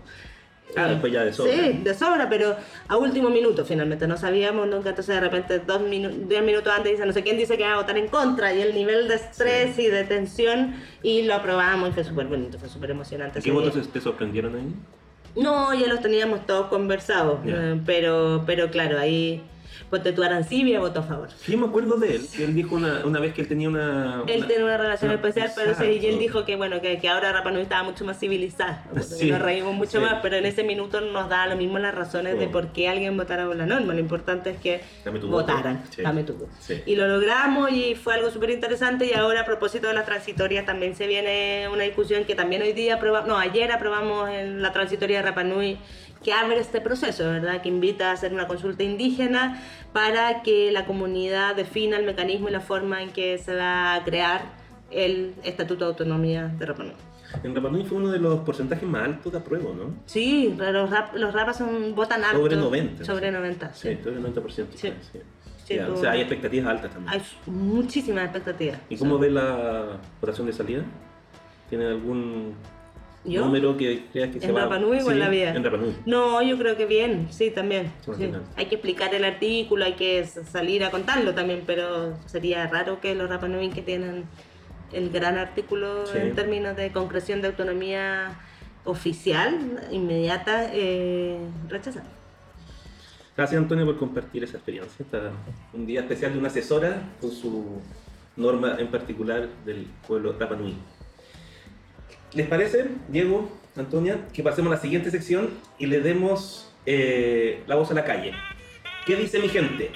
Ah, 0.78 0.88
después 0.88 1.14
ya 1.14 1.24
de 1.24 1.32
sobra. 1.32 1.54
Sí, 1.54 1.80
de 1.84 1.94
sobra, 1.94 2.28
pero 2.30 2.56
a 2.90 2.98
último 2.98 3.30
minuto 3.30 3.64
finalmente. 3.66 4.08
No 4.08 4.18
sabíamos 4.18 4.68
nunca, 4.68 4.90
entonces 4.90 5.16
de 5.16 5.22
repente 5.22 5.60
dos 5.60 5.82
minu- 5.82 6.28
diez 6.28 6.44
minutos 6.44 6.74
antes 6.76 6.92
dice 6.94 7.06
no 7.06 7.14
sé 7.14 7.24
quién 7.24 7.38
dice 7.38 7.58
que 7.58 7.64
va 7.64 7.74
a 7.74 7.78
votar 7.78 7.98
en 7.98 8.08
contra 8.10 8.54
y 8.54 8.62
el 8.62 8.74
nivel 8.74 9.08
de 9.08 9.16
estrés 9.16 9.80
y 9.80 9.88
de 9.88 10.04
tensión 10.04 10.76
y 11.02 11.22
lo 11.24 11.36
aprobamos 11.36 11.90
y 11.90 11.92
fue 11.94 12.04
súper 12.04 12.26
bonito, 12.28 12.60
fue 12.60 12.68
súper 12.68 12.92
emocionante. 12.92 13.40
¿Qué 13.40 13.52
día. 13.52 13.60
votos 13.60 13.88
te 13.88 14.02
sorprendieron 14.02 14.56
ahí? 14.56 15.42
No, 15.42 15.74
ya 15.74 15.88
los 15.88 16.02
teníamos 16.02 16.46
todos 16.46 16.68
conversados, 16.68 17.40
eh, 17.46 17.80
pero, 17.86 18.44
pero 18.46 18.70
claro, 18.70 18.98
ahí 19.00 19.44
ponte 19.90 20.12
tu 20.12 20.24
Arancibia 20.24 20.80
votó 20.80 21.00
a 21.00 21.04
favor. 21.04 21.30
Sí, 21.38 21.56
me 21.58 21.68
acuerdo 21.68 21.98
de 21.98 22.16
él, 22.16 22.28
que 22.36 22.44
él 22.46 22.56
dijo 22.56 22.76
una, 22.76 23.06
una 23.06 23.20
vez 23.20 23.34
que 23.34 23.42
él 23.42 23.48
tenía 23.48 23.70
una... 23.70 24.24
Él 24.28 24.46
tiene 24.48 24.64
una 24.64 24.78
relación 24.78 25.12
una- 25.12 25.20
especial, 25.20 25.52
pero 25.56 25.72
y 25.94 26.06
él 26.06 26.20
dijo 26.20 26.46
que 26.46 26.56
bueno, 26.56 26.82
que, 26.82 27.00
que 27.00 27.10
ahora 27.10 27.32
Rapa 27.32 27.52
Nui 27.52 27.62
estaba 27.62 27.84
mucho 27.84 28.06
más 28.06 28.20
civilizada. 28.20 28.84
Sí, 29.02 29.30
nos 29.30 29.42
reímos 29.42 29.74
mucho 29.74 30.00
sí. 30.00 30.00
más, 30.00 30.16
pero 30.22 30.36
en 30.38 30.46
ese 30.46 30.64
minuto 30.64 31.02
nos 31.02 31.30
daba 31.30 31.48
lo 31.48 31.56
mismo 31.58 31.80
las 31.80 31.94
razones 31.96 32.38
de 32.40 32.46
Sí. 32.46 32.52
por 32.52 32.68
qué 32.74 32.88
alguien 32.90 33.18
votara 33.18 33.46
por 33.46 33.56
la 33.56 33.66
norma. 33.66 33.94
Lo 33.94 34.00
importante 34.00 34.52
es 34.52 34.58
que 34.58 34.82
votaran. 35.24 35.84
Sí. 35.90 36.02
Dame 36.02 36.24
tu 36.24 36.34
voto. 36.34 36.52
Y 36.86 36.96
lo 36.96 37.08
logramos 37.08 37.72
y 37.72 37.96
fue 37.96 38.14
algo 38.14 38.30
súper 38.32 38.50
interesante. 38.52 39.06
Y 39.06 39.14
ahora, 39.14 39.42
a 39.42 39.46
propósito 39.46 39.88
de 39.88 39.94
las 39.94 40.06
transitorias, 40.06 40.66
también 40.66 40.96
se 40.96 41.08
viene 41.08 41.68
una 41.72 41.84
discusión 41.84 42.26
que 42.26 42.36
también 42.36 42.62
hoy 42.62 42.74
día 42.74 42.96
aprobamos, 42.96 43.28
no, 43.28 43.38
ayer 43.38 43.72
aprobamos 43.72 44.30
en 44.30 44.62
la 44.62 44.72
transitoria 44.72 45.18
de 45.18 45.24
Rapa 45.24 45.44
Nui 45.44 45.78
que 46.26 46.34
abre 46.34 46.58
este 46.58 46.82
proceso, 46.82 47.24
¿verdad? 47.26 47.62
Que 47.62 47.70
invita 47.70 48.10
a 48.10 48.14
hacer 48.14 48.34
una 48.34 48.48
consulta 48.48 48.82
indígena 48.82 49.62
para 49.94 50.42
que 50.42 50.72
la 50.72 50.88
comunidad 50.88 51.56
defina 51.56 51.98
el 51.98 52.04
mecanismo 52.04 52.50
y 52.50 52.52
la 52.52 52.62
forma 52.62 53.04
en 53.04 53.12
que 53.12 53.38
se 53.38 53.54
va 53.56 53.94
a 53.94 54.04
crear 54.04 54.42
el 54.90 55.36
Estatuto 55.44 55.86
de 55.86 55.92
Autonomía 55.92 56.48
de 56.48 56.66
Rapa 56.66 56.82
Nui. 56.82 56.96
En 57.44 57.54
Rapa 57.54 57.70
Nui 57.70 57.86
fue 57.86 58.00
uno 58.00 58.10
de 58.10 58.18
los 58.18 58.40
porcentajes 58.40 58.90
más 58.90 59.04
altos 59.04 59.34
de 59.34 59.38
apruebo, 59.38 59.76
¿no? 59.76 59.94
Sí, 60.08 60.56
los, 60.58 60.90
rap, 60.90 61.14
los 61.14 61.32
rapas 61.32 61.60
son, 61.60 61.94
votan 61.94 62.24
alto. 62.24 62.38
Sobre 62.38 62.56
90. 62.56 63.06
Sobre 63.06 63.32
90, 63.32 63.74
sí. 63.76 63.90
Sí, 63.90 64.10
el 64.10 64.24
90%. 64.24 64.50
Sí. 64.50 64.66
sí. 64.74 65.20
Sí, 65.64 65.76
Ya, 65.76 65.90
O 65.90 65.96
sea, 65.96 66.12
hay 66.12 66.22
expectativas 66.22 66.72
altas 66.72 66.92
también. 66.92 67.14
Hay 67.14 67.22
muchísimas 67.46 68.24
expectativas. 68.24 68.80
¿Y 68.90 68.98
cómo 68.98 69.20
ve 69.20 69.30
la 69.30 70.00
votación 70.20 70.48
de 70.48 70.54
salida? 70.54 70.84
¿Tiene 71.70 71.86
algún 71.86 72.56
¿Yo? 73.26 73.46
número 73.46 73.76
que 73.76 74.06
creas 74.12 74.30
que 74.32 74.40
se 74.40 74.46
¿En 74.48 74.56
va 74.56 74.62
Rapa 74.62 74.80
Nui 74.80 74.98
o 75.00 75.02
Sí, 75.02 75.10
en 75.12 75.20
la 75.20 75.30
vida? 75.30 75.56
En 75.56 75.64
Rapa 75.64 75.78
Nui. 75.78 75.96
No, 76.06 76.42
yo 76.42 76.58
creo 76.58 76.78
que 76.78 76.86
bien, 76.86 77.28
sí, 77.32 77.52
también. 77.52 77.92
Sí. 78.18 78.32
Hay 78.56 78.66
que 78.68 78.76
explicar 78.76 79.14
el 79.16 79.24
artículo, 79.26 79.84
hay 79.86 79.94
que 79.94 80.26
salir 80.26 80.84
a 80.84 80.92
contarlo 80.92 81.34
también, 81.34 81.64
pero 81.66 82.16
sería 82.28 82.68
raro 82.68 83.02
que 83.02 83.16
los 83.16 83.30
Rapa 83.30 83.48
Nui 83.48 83.70
que 83.70 83.82
tienen 83.82 84.26
el 84.94 85.10
gran 85.10 85.38
artículo 85.38 86.06
Sí. 86.06 86.18
en 86.20 86.36
términos 86.36 86.76
de 86.78 86.92
concreción 86.92 87.42
de 87.42 87.48
autonomía 87.48 88.40
oficial, 88.86 89.82
inmediata, 89.92 90.70
eh, 90.74 91.38
rechazan. 91.68 92.04
Gracias 93.36 93.60
Antonio 93.62 93.86
por 93.86 93.98
compartir 93.98 94.44
esa 94.44 94.58
experiencia. 94.58 95.04
Está 95.04 95.32
un 95.74 95.86
día 95.86 96.02
especial 96.02 96.32
de 96.34 96.40
una 96.40 96.48
asesora 96.48 97.02
con 97.20 97.32
su 97.32 97.82
norma 98.38 98.76
en 98.80 98.88
particular 98.88 99.50
del 99.66 99.88
pueblo 100.08 100.36
Rapa 100.40 100.56
Nui. 100.56 100.76
¿Les 102.34 102.48
parece, 102.48 102.88
Diego, 103.08 103.50
Antonia, 103.76 104.28
que 104.34 104.44
pasemos 104.44 104.72
a 104.72 104.76
la 104.76 104.82
siguiente 104.82 105.10
sección 105.12 105.50
y 105.80 105.86
le 105.86 106.02
demos 106.02 106.74
eh, 106.86 107.64
la 107.68 107.76
voz 107.76 107.92
a 107.92 107.94
la 107.94 108.04
calle? 108.04 108.34
¿Qué 109.06 109.16
dice 109.16 109.40
mi 109.40 109.48
gente? 109.50 109.92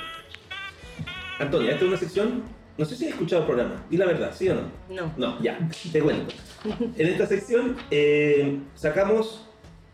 Antonia, 1.39 1.71
esta 1.71 1.83
es 1.83 1.87
una 1.89 1.97
sección. 1.97 2.43
No 2.77 2.85
sé 2.85 2.95
si 2.95 3.05
has 3.05 3.11
escuchado 3.11 3.41
el 3.41 3.47
programa. 3.47 3.85
Di 3.89 3.97
la 3.97 4.05
verdad, 4.05 4.31
¿sí 4.33 4.47
o 4.49 4.55
no? 4.55 4.61
No. 4.89 5.13
No, 5.17 5.41
ya, 5.43 5.59
te 5.91 5.99
cuento. 5.99 6.33
En 6.97 7.07
esta 7.07 7.25
sección 7.25 7.75
eh, 7.91 8.59
sacamos 8.75 9.45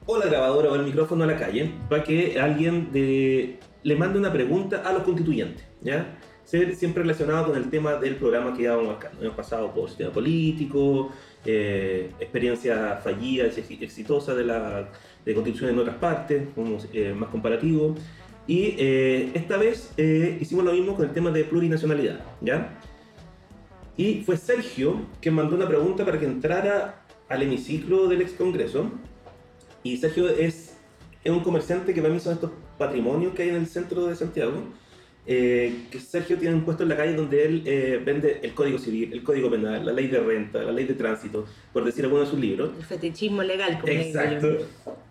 o 0.05 0.17
la 0.19 0.25
grabadora 0.27 0.69
o 0.71 0.75
el 0.75 0.83
micrófono 0.83 1.23
a 1.23 1.27
la 1.27 1.37
calle 1.37 1.71
para 1.89 2.03
que 2.03 2.39
alguien 2.39 2.91
de- 2.91 3.59
le 3.81 3.95
mande 3.95 4.19
una 4.19 4.31
pregunta 4.31 4.83
a 4.85 4.93
los 4.93 5.01
constituyentes, 5.03 5.63
¿ya? 5.81 6.15
Ser 6.43 6.75
siempre 6.75 7.01
relacionado 7.01 7.47
con 7.47 7.55
el 7.57 7.69
tema 7.71 7.95
del 7.95 8.15
programa 8.17 8.55
que 8.55 8.63
íbamos 8.63 8.85
marcando. 8.87 9.21
Hemos 9.23 9.35
pasado 9.35 9.73
por 9.73 9.87
sistema 9.89 10.11
político, 10.11 11.11
eh, 11.45 12.11
experiencias 12.19 13.03
fallidas 13.03 13.57
y 13.57 13.83
exitosas 13.83 14.35
de 14.35 14.43
la 14.43 14.89
de 15.25 15.31
en 15.33 15.79
otras 15.79 15.95
partes, 15.95 16.43
eh, 16.93 17.13
más 17.13 17.29
comparativo. 17.29 17.95
Y 18.47 18.75
eh, 18.77 19.31
esta 19.33 19.57
vez 19.57 19.91
eh, 19.97 20.37
hicimos 20.39 20.63
lo 20.63 20.71
mismo 20.71 20.95
con 20.95 21.05
el 21.05 21.11
tema 21.11 21.31
de 21.31 21.43
plurinacionalidad, 21.45 22.19
¿ya? 22.41 22.79
Y 23.97 24.21
fue 24.21 24.37
Sergio 24.37 25.01
quien 25.19 25.33
mandó 25.33 25.55
una 25.55 25.67
pregunta 25.67 26.05
para 26.05 26.19
que 26.19 26.25
entrara 26.25 27.05
al 27.27 27.41
hemiciclo 27.41 28.07
del 28.07 28.21
ex 28.21 28.33
Congreso. 28.33 28.91
Y 29.81 29.97
Sergio 29.97 30.29
es, 30.29 30.77
es 31.23 31.31
un 31.31 31.39
comerciante 31.39 31.93
que 31.93 32.01
para 32.01 32.13
mí 32.13 32.19
son 32.19 32.33
estos 32.33 32.51
patrimonios 32.77 33.33
que 33.33 33.43
hay 33.43 33.49
en 33.49 33.55
el 33.55 33.67
centro 33.67 34.05
de 34.05 34.15
Santiago. 34.15 34.61
Eh, 35.27 35.85
que 35.89 35.99
Sergio 35.99 36.37
tiene 36.37 36.53
un 36.55 36.63
puesto 36.63 36.83
en 36.83 36.89
la 36.89 36.97
calle 36.97 37.15
donde 37.15 37.45
él 37.45 37.63
eh, 37.65 38.01
vende 38.03 38.39
el 38.43 38.53
Código 38.53 38.77
Civil, 38.77 39.11
el 39.11 39.23
Código 39.23 39.49
Penal, 39.49 39.85
la 39.85 39.91
Ley 39.91 40.07
de 40.07 40.19
Renta, 40.19 40.61
la 40.61 40.71
Ley 40.71 40.85
de 40.85 40.93
Tránsito, 40.93 41.45
por 41.73 41.83
decir 41.83 42.03
algunos 42.03 42.27
de 42.27 42.31
sus 42.31 42.39
libros. 42.39 42.71
El 42.77 42.83
fetichismo 42.83 43.41
legal, 43.41 43.79
como 43.79 43.91
le. 43.91 44.07
Exacto. 44.07 44.57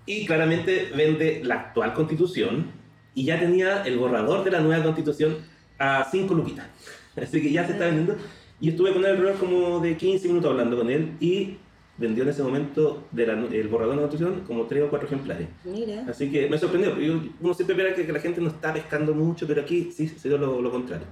Y 0.07 0.25
claramente 0.25 0.91
vende 0.97 1.43
la 1.43 1.57
actual 1.57 1.95
constitución 1.95 2.67
y 3.15 3.25
ya 3.25 3.41
tenía 3.41 3.83
el 3.83 3.99
borrador 3.99 4.45
de 4.45 4.51
la 4.53 4.61
nueva 4.61 4.85
constitución 4.85 5.37
a 5.79 6.07
5 6.11 6.33
luquitas. 6.35 6.67
Así 7.17 7.43
que 7.43 7.51
ya 7.51 7.67
se 7.67 7.73
está 7.73 7.87
vendiendo. 7.87 8.17
Y 8.61 8.69
estuve 8.69 8.93
con 8.93 9.05
él 9.05 9.11
alrededor 9.13 9.39
como 9.39 9.81
de 9.81 9.97
15 9.97 10.29
minutos 10.29 10.51
hablando 10.51 10.77
con 10.77 10.91
él 10.91 11.13
y 11.21 11.57
vendió 11.97 12.25
en 12.25 12.31
ese 12.31 12.43
momento 12.43 13.05
de 13.13 13.27
la- 13.27 13.35
el 13.35 13.69
borrador 13.69 13.95
de 13.97 14.03
la 14.03 14.09
constitución 14.09 14.45
como 14.47 14.65
3 14.67 14.83
o 14.85 14.89
4 14.91 15.07
ejemplares. 15.07 15.49
Mira. 15.65 16.05
Así 16.09 16.31
que 16.31 16.49
me 16.49 16.59
sorprendió. 16.59 16.99
yo- 16.99 17.21
uno 17.41 17.55
siempre 17.55 17.77
espera 17.77 17.95
que, 17.95 18.05
que 18.07 18.13
la 18.13 18.21
gente 18.21 18.41
no 18.41 18.49
está 18.49 18.73
pescando 18.73 19.15
mucho, 19.15 19.47
pero 19.47 19.63
aquí 19.63 19.91
sí 19.93 20.09
se 20.09 20.29
dio 20.29 20.39
lo, 20.39 20.61
lo 20.61 20.71
contrario. 20.71 21.07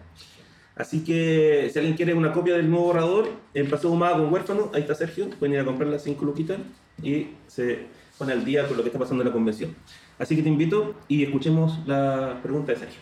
Así 0.75 1.05
que 1.05 1.69
si 1.73 1.79
alguien 1.79 1.97
quiere 1.97 2.15
una 2.15 2.33
copia 2.33 2.57
del 2.57 2.69
nuevo 2.71 2.87
borrador, 2.87 3.29
en 3.55 3.69
Paseo 3.69 3.91
Humada 3.91 4.17
con 4.17 4.33
Huérfano, 4.33 4.71
ahí 4.73 4.81
está 4.81 4.95
Sergio, 4.95 5.29
pueden 5.39 5.55
ir 5.55 5.61
a 5.61 5.65
comprar 5.65 5.89
las 5.91 6.03
5 6.03 6.25
luquitas 6.25 6.59
y 7.03 7.29
se 7.47 7.81
pone 8.19 8.33
al 8.33 8.45
día 8.45 8.67
con 8.67 8.77
lo 8.77 8.83
que 8.83 8.89
está 8.89 8.99
pasando 8.99 9.23
en 9.23 9.29
la 9.29 9.33
convención. 9.33 9.75
Así 10.19 10.35
que 10.35 10.43
te 10.43 10.49
invito 10.49 10.95
y 11.09 11.23
escuchemos 11.25 11.79
la 11.87 12.39
pregunta 12.43 12.73
de 12.73 12.79
Sergio. 12.79 13.01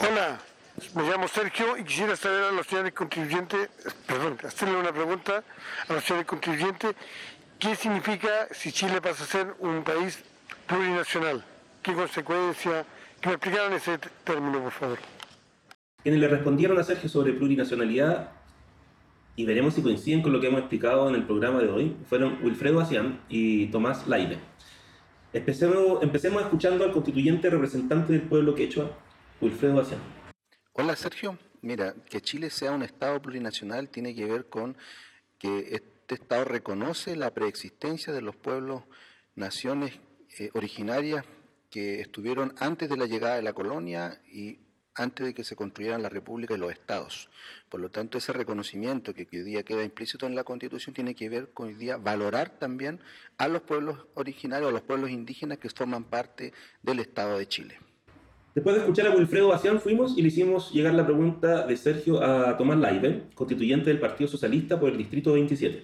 Hola, 0.00 0.40
me 0.94 1.02
llamo 1.04 1.28
Sergio 1.28 1.76
y 1.76 1.84
quisiera 1.84 2.16
saber 2.16 2.44
a 2.44 2.52
los 2.52 2.66
señores 2.66 2.92
contribuyentes, 2.92 3.68
perdón, 4.06 4.38
hacerle 4.44 4.76
una 4.76 4.92
pregunta 4.92 5.42
a 5.88 5.92
los 5.92 6.04
señores 6.04 6.26
contribuyentes, 6.26 6.94
¿qué 7.58 7.74
significa 7.76 8.48
si 8.52 8.72
Chile 8.72 9.00
pasa 9.00 9.24
a 9.24 9.26
ser 9.26 9.54
un 9.60 9.82
país 9.84 10.22
plurinacional? 10.66 11.44
¿Qué 11.82 11.94
consecuencia? 11.94 12.84
Que 13.20 13.28
me 13.28 13.34
explicaran 13.34 13.72
ese 13.72 13.98
término, 14.24 14.60
por 14.62 14.72
favor. 14.72 14.98
Quienes 16.02 16.20
le 16.20 16.28
respondieron 16.28 16.78
a 16.78 16.84
Sergio 16.84 17.08
sobre 17.08 17.32
plurinacionalidad, 17.32 18.30
y 19.36 19.44
veremos 19.46 19.74
si 19.74 19.82
coinciden 19.82 20.22
con 20.22 20.32
lo 20.32 20.40
que 20.40 20.48
hemos 20.48 20.60
explicado 20.60 21.08
en 21.08 21.14
el 21.14 21.24
programa 21.24 21.60
de 21.60 21.68
hoy, 21.70 21.96
fueron 22.08 22.38
Wilfredo 22.42 22.80
Acián 22.80 23.20
y 23.28 23.66
Tomás 23.66 24.06
Laide. 24.06 24.38
Empecemos, 25.32 26.02
empecemos 26.02 26.42
escuchando 26.42 26.84
al 26.84 26.92
constituyente 26.92 27.48
representante 27.48 28.12
del 28.12 28.22
pueblo 28.22 28.54
quechua, 28.54 28.90
Wilfredo 29.40 29.80
Acián. 29.80 30.21
Hola 30.74 30.96
Sergio, 30.96 31.38
mira, 31.60 31.94
que 32.08 32.22
Chile 32.22 32.48
sea 32.48 32.72
un 32.72 32.82
Estado 32.82 33.20
plurinacional 33.20 33.90
tiene 33.90 34.14
que 34.14 34.24
ver 34.24 34.46
con 34.46 34.74
que 35.38 35.74
este 35.74 36.14
Estado 36.14 36.46
reconoce 36.46 37.14
la 37.14 37.34
preexistencia 37.34 38.10
de 38.10 38.22
los 38.22 38.36
pueblos, 38.36 38.84
naciones 39.34 40.00
eh, 40.38 40.48
originarias 40.54 41.26
que 41.68 42.00
estuvieron 42.00 42.54
antes 42.58 42.88
de 42.88 42.96
la 42.96 43.04
llegada 43.04 43.36
de 43.36 43.42
la 43.42 43.52
colonia 43.52 44.22
y 44.32 44.60
antes 44.94 45.26
de 45.26 45.34
que 45.34 45.44
se 45.44 45.56
construyeran 45.56 46.02
la 46.02 46.08
República 46.08 46.54
y 46.54 46.58
los 46.58 46.72
Estados. 46.72 47.28
Por 47.68 47.80
lo 47.80 47.90
tanto, 47.90 48.16
ese 48.16 48.32
reconocimiento 48.32 49.12
que 49.12 49.28
hoy 49.30 49.42
día 49.42 49.64
queda 49.64 49.84
implícito 49.84 50.26
en 50.26 50.34
la 50.34 50.44
Constitución 50.44 50.94
tiene 50.94 51.14
que 51.14 51.28
ver 51.28 51.52
con 51.52 51.68
hoy 51.68 51.74
día 51.74 51.98
valorar 51.98 52.58
también 52.58 52.98
a 53.36 53.46
los 53.46 53.60
pueblos 53.60 54.06
originarios, 54.14 54.70
a 54.70 54.72
los 54.72 54.82
pueblos 54.82 55.10
indígenas 55.10 55.58
que 55.58 55.68
forman 55.68 56.04
parte 56.04 56.54
del 56.80 57.00
Estado 57.00 57.36
de 57.36 57.46
Chile. 57.46 57.78
Después 58.54 58.76
de 58.76 58.82
escuchar 58.82 59.06
a 59.06 59.16
Wilfredo 59.16 59.48
Bacián, 59.48 59.80
fuimos 59.80 60.18
y 60.18 60.20
le 60.20 60.28
hicimos 60.28 60.72
llegar 60.72 60.92
la 60.92 61.06
pregunta 61.06 61.66
de 61.66 61.74
Sergio 61.74 62.22
a 62.22 62.58
Tomás 62.58 62.78
Laibe, 62.78 63.22
constituyente 63.34 63.88
del 63.88 63.98
Partido 63.98 64.28
Socialista 64.28 64.78
por 64.78 64.90
el 64.90 64.98
Distrito 64.98 65.32
27. 65.32 65.82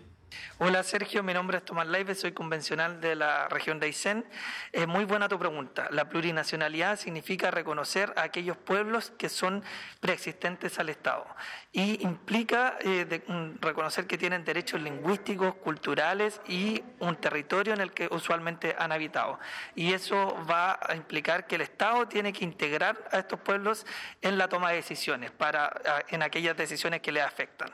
Hola 0.61 0.83
Sergio, 0.83 1.23
mi 1.23 1.33
nombre 1.33 1.59
es 1.59 1.65
Tomás 1.65 1.87
Laibe, 1.87 2.17
soy 2.17 2.33
convencional 2.33 3.01
de 3.01 3.15
la 3.15 3.49
región 3.49 3.79
de 3.79 3.87
Aysén. 3.87 4.25
Es 4.73 4.89
muy 4.89 5.05
buena 5.05 5.29
tu 5.29 5.39
pregunta. 5.39 5.87
La 5.93 6.09
plurinacionalidad 6.09 6.99
significa 6.99 7.53
reconocer 7.53 8.13
a 8.17 8.23
aquellos 8.23 8.57
pueblos 8.57 9.13
que 9.17 9.29
son 9.29 9.63
preexistentes 10.01 10.81
al 10.81 10.89
Estado 10.89 11.27
y 11.73 12.03
implica 12.03 12.77
eh, 12.81 13.23
mm, 13.27 13.61
reconocer 13.61 14.09
que 14.09 14.19
tienen 14.19 14.45
derechos 14.45 14.81
lingüísticos, 14.81 15.55
culturales 15.55 16.41
y 16.49 16.83
un 16.99 17.15
territorio 17.17 17.73
en 17.75 17.81
el 17.81 17.93
que 17.93 18.09
usualmente 18.11 18.75
han 18.77 18.91
habitado. 18.91 19.39
Y 19.77 19.93
eso 19.93 20.37
va 20.51 20.79
a 20.83 20.97
implicar 20.97 21.47
que 21.47 21.55
el 21.55 21.61
Estado 21.61 22.09
tiene 22.09 22.33
que 22.33 22.45
integrar 22.45 23.09
a 23.13 23.19
estos 23.19 23.39
pueblos 23.39 23.87
en 24.23 24.39
la 24.39 24.49
toma 24.49 24.71
de 24.71 24.77
decisiones, 24.77 25.31
para, 25.31 26.05
en 26.09 26.23
aquellas 26.23 26.57
decisiones 26.57 27.01
que 27.01 27.13
les 27.13 27.23
afectan. 27.23 27.71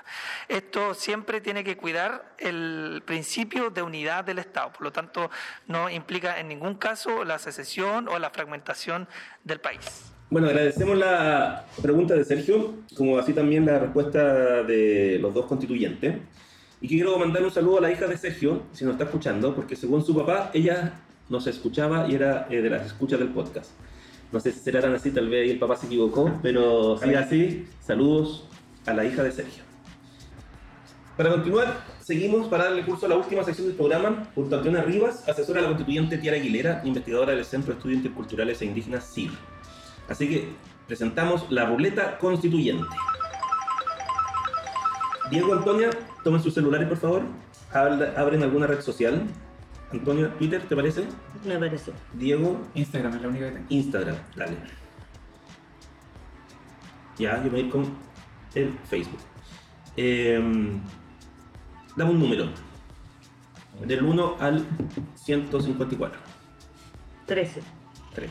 Esto 0.48 0.92
siempre 0.92 1.40
tiene 1.40 1.64
que 1.64 1.78
cuidar 1.78 2.34
el 2.38 2.53
principio 3.04 3.70
de 3.70 3.82
unidad 3.82 4.24
del 4.24 4.38
Estado, 4.38 4.72
por 4.72 4.82
lo 4.82 4.92
tanto 4.92 5.30
no 5.66 5.90
implica 5.90 6.38
en 6.40 6.48
ningún 6.48 6.74
caso 6.74 7.24
la 7.24 7.38
secesión 7.38 8.08
o 8.08 8.18
la 8.18 8.30
fragmentación 8.30 9.08
del 9.44 9.60
país. 9.60 10.12
Bueno, 10.30 10.48
agradecemos 10.48 10.96
la 10.96 11.64
pregunta 11.80 12.14
de 12.14 12.24
Sergio, 12.24 12.74
como 12.96 13.18
así 13.18 13.32
también 13.32 13.66
la 13.66 13.78
respuesta 13.78 14.62
de 14.62 15.18
los 15.20 15.32
dos 15.32 15.46
constituyentes. 15.46 16.16
Y 16.80 16.88
quiero 16.88 17.16
mandar 17.18 17.42
un 17.44 17.50
saludo 17.50 17.78
a 17.78 17.80
la 17.82 17.92
hija 17.92 18.06
de 18.06 18.18
Sergio, 18.18 18.62
si 18.72 18.84
nos 18.84 18.94
está 18.94 19.04
escuchando, 19.04 19.54
porque 19.54 19.76
según 19.76 20.04
su 20.04 20.14
papá, 20.14 20.50
ella 20.52 20.94
nos 21.28 21.46
escuchaba 21.46 22.08
y 22.08 22.14
era 22.14 22.46
eh, 22.50 22.60
de 22.60 22.70
las 22.70 22.84
escuchas 22.86 23.18
del 23.18 23.28
podcast. 23.28 23.70
No 24.32 24.40
sé 24.40 24.50
si 24.50 24.58
será 24.58 24.80
tan 24.80 24.94
así, 24.94 25.10
tal 25.10 25.28
vez 25.28 25.50
el 25.50 25.58
papá 25.58 25.76
se 25.76 25.86
equivocó, 25.86 26.38
pero 26.42 26.98
si 26.98 27.14
así, 27.14 27.68
saludos 27.80 28.48
a 28.86 28.92
la 28.92 29.04
hija 29.04 29.22
de 29.22 29.30
Sergio. 29.30 29.62
Para 31.16 31.30
continuar, 31.30 31.84
seguimos 32.04 32.48
para 32.48 32.64
darle 32.64 32.84
curso 32.84 33.06
a 33.06 33.08
la 33.08 33.16
última 33.16 33.42
sección 33.42 33.66
del 33.66 33.76
programa, 33.76 34.28
junto 34.34 34.54
a 34.54 34.58
Antonio 34.58 34.82
Rivas, 34.82 35.26
asesora 35.26 35.60
de 35.60 35.62
la 35.62 35.68
constituyente 35.68 36.18
Tiara 36.18 36.36
Aguilera, 36.36 36.82
investigadora 36.84 37.34
del 37.34 37.44
Centro 37.46 37.72
de 37.72 37.78
Estudios 37.78 37.96
Interculturales 37.98 38.60
e 38.60 38.66
Indígenas 38.66 39.10
CIR. 39.12 39.30
Así 40.08 40.28
que 40.28 40.48
presentamos 40.86 41.50
la 41.50 41.64
ruleta 41.64 42.18
constituyente. 42.18 42.84
Diego, 45.30 45.54
Antonia, 45.54 45.88
tomen 46.22 46.42
sus 46.42 46.52
celulares, 46.52 46.86
por 46.88 46.98
favor. 46.98 47.22
Abren 47.72 48.42
alguna 48.42 48.66
red 48.66 48.82
social. 48.82 49.22
Antonio, 49.90 50.28
Twitter, 50.32 50.60
¿te 50.62 50.76
parece? 50.76 51.06
Me 51.46 51.58
parece. 51.58 51.92
Diego, 52.12 52.60
Instagram 52.74 53.14
es 53.14 53.22
la 53.22 53.28
única 53.28 53.46
que 53.46 53.52
tengo. 53.52 53.66
Instagram, 53.70 54.16
dale. 54.36 54.56
Ya, 57.18 57.38
yo 57.38 57.44
me 57.44 57.50
voy 57.50 57.60
a 57.60 57.62
ir 57.62 57.70
con 57.70 57.94
el 58.54 58.78
Facebook. 58.90 59.20
Em, 59.96 60.80
dame 61.96 62.10
un 62.12 62.20
número. 62.20 62.48
Del 63.84 64.02
1 64.04 64.36
al 64.40 64.64
154. 65.16 66.18
13. 67.26 67.62
3. 68.14 68.30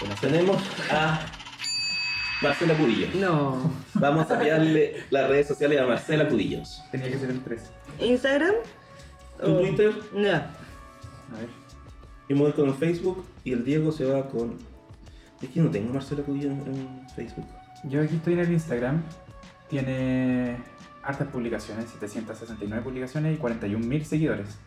Bueno, 0.00 0.14
tenemos 0.20 0.62
a 0.90 1.20
Marcela 2.42 2.74
Cudillo. 2.74 3.08
No. 3.14 3.70
Vamos 3.94 4.30
a 4.30 4.34
enviarle 4.34 5.04
las 5.10 5.28
redes 5.28 5.46
sociales 5.46 5.80
a 5.80 5.86
Marcela 5.86 6.28
Cudillos. 6.28 6.82
Tenía 6.90 7.10
que 7.10 7.18
ser 7.18 7.30
el 7.30 7.40
3. 7.42 7.62
¿Instagram? 8.00 8.54
Tu 9.42 9.50
O- 9.50 9.58
Twitter, 9.60 9.94
No. 10.14 10.28
A 10.28 11.38
ver. 11.38 11.48
yo 12.28 12.36
me 12.36 12.42
voy 12.42 12.52
con 12.52 12.68
el 12.68 12.74
Facebook 12.74 13.24
y 13.44 13.52
el 13.52 13.64
Diego 13.64 13.92
se 13.92 14.04
va 14.06 14.26
con. 14.28 14.58
Es 15.40 15.48
que 15.50 15.60
no 15.60 15.70
tengo 15.70 15.92
Marcela 15.92 16.22
Cudillo 16.22 16.50
en, 16.50 16.60
en 16.66 17.08
Facebook. 17.14 17.46
Yo 17.84 18.02
aquí 18.02 18.16
estoy 18.16 18.32
en 18.34 18.38
el 18.40 18.52
Instagram. 18.52 19.02
Tiene 19.70 20.56
hartas 21.02 21.28
publicaciones, 21.28 21.88
769 21.90 22.82
publicaciones 22.82 23.38
y 23.38 23.40
41.000 23.40 24.02
seguidores. 24.04 24.58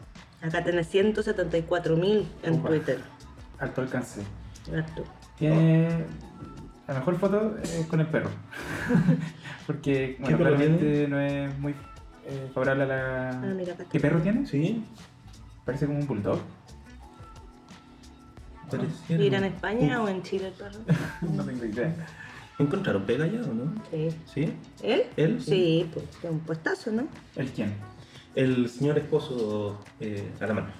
Acá 0.42 0.63
tenés 0.63 0.94
174.000 0.94 2.26
en 2.44 2.54
Upa. 2.54 2.70
Twitter. 2.70 3.00
Alto 3.60 3.82
alcance. 3.82 4.24
Harto. 4.76 5.04
Tiene 5.38 6.06
la 6.88 6.96
mejor 6.96 7.18
foto 7.18 7.58
es 7.62 7.86
con 7.88 8.00
el 8.02 8.08
perro. 8.08 8.30
Porque 9.68 10.18
bueno, 10.20 10.38
claramente 10.38 11.08
no 11.08 11.20
es 11.20 11.58
muy 11.60 11.74
eh, 12.26 12.50
favorable 12.54 12.84
a 12.84 12.88
la. 12.88 13.30
Ah, 13.30 13.54
mira. 13.56 13.76
¿Qué 13.89 14.00
perro 14.00 14.22
tiene? 14.22 14.46
¿Sí? 14.46 14.84
Parece 15.66 15.86
como 15.86 16.00
un 16.00 16.08
bulldog. 16.08 16.39
¿Ir 19.10 19.34
en 19.34 19.44
España 19.44 20.02
o 20.02 20.08
en 20.08 20.24
Chile 20.24 20.48
el 20.48 20.54
perro? 20.54 20.80
No 21.22 21.44
tengo 21.46 21.63
idea. 21.66 21.94
¿Encontraron 22.60 23.04
pega 23.04 23.26
ya 23.28 23.42
o 23.42 23.54
no? 23.54 23.74
Sí. 23.89 24.10
¿Sí? 24.32 24.54
¿Él? 24.84 25.04
¿Él? 25.18 25.42
Sí, 25.42 25.89
pues 25.94 26.06
es 26.24 26.30
un 26.30 26.39
puestazo, 26.39 26.92
¿no? 26.92 27.08
¿El 27.36 27.50
quién? 27.50 27.74
El 28.36 28.70
señor 28.70 28.98
esposo 28.98 29.80
eh, 30.00 30.24
Alamán. 30.39 30.72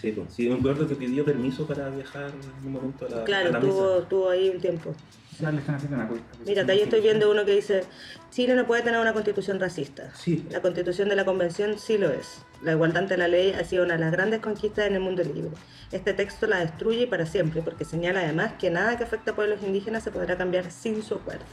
Sí, 0.00 0.12
pues, 0.12 0.32
sí, 0.34 0.48
me 0.48 0.56
acuerdo 0.56 0.86
que 0.86 0.94
pidió 0.94 1.24
permiso 1.24 1.66
para 1.66 1.88
viajar 1.90 2.30
en 2.62 2.66
un 2.66 2.72
momento 2.72 3.06
a 3.06 3.08
la, 3.08 3.20
a 3.22 3.24
Claro, 3.24 3.50
la 3.52 3.58
estuvo, 3.58 3.82
mesa. 3.86 3.98
estuvo 4.02 4.28
ahí 4.28 4.50
un 4.50 4.60
tiempo. 4.60 4.94
Ya 5.40 5.50
le 5.50 5.58
están 5.58 5.74
haciendo 5.74 5.96
una 5.96 6.08
cu- 6.08 6.18
Mira, 6.46 6.62
yo 6.62 6.84
estoy 6.84 7.00
viendo 7.00 7.30
uno 7.30 7.44
que 7.44 7.52
dice, 7.56 7.84
Chile 8.30 8.54
no 8.54 8.66
puede 8.66 8.82
tener 8.82 9.00
una 9.00 9.12
constitución 9.12 9.58
racista. 9.60 10.10
Sí. 10.14 10.46
La 10.50 10.60
constitución 10.62 11.08
de 11.08 11.16
la 11.16 11.24
convención 11.24 11.78
sí 11.78 11.98
lo 11.98 12.10
es. 12.10 12.42
La 12.62 12.72
igualdad 12.72 13.02
ante 13.02 13.16
la 13.16 13.28
ley 13.28 13.52
ha 13.52 13.64
sido 13.64 13.84
una 13.84 13.94
de 13.94 14.00
las 14.00 14.12
grandes 14.12 14.40
conquistas 14.40 14.86
en 14.86 14.94
el 14.94 15.00
mundo 15.00 15.22
libre. 15.22 15.50
Este 15.92 16.12
texto 16.14 16.46
la 16.46 16.58
destruye 16.58 17.06
para 17.06 17.26
siempre 17.26 17.62
porque 17.62 17.84
señala 17.84 18.20
además 18.20 18.52
que 18.58 18.70
nada 18.70 18.96
que 18.96 19.04
afecte 19.04 19.30
a 19.30 19.34
pueblos 19.34 19.60
indígenas 19.62 20.02
se 20.04 20.10
podrá 20.10 20.36
cambiar 20.36 20.70
sin 20.70 21.02
su 21.02 21.14
acuerdo. 21.16 21.44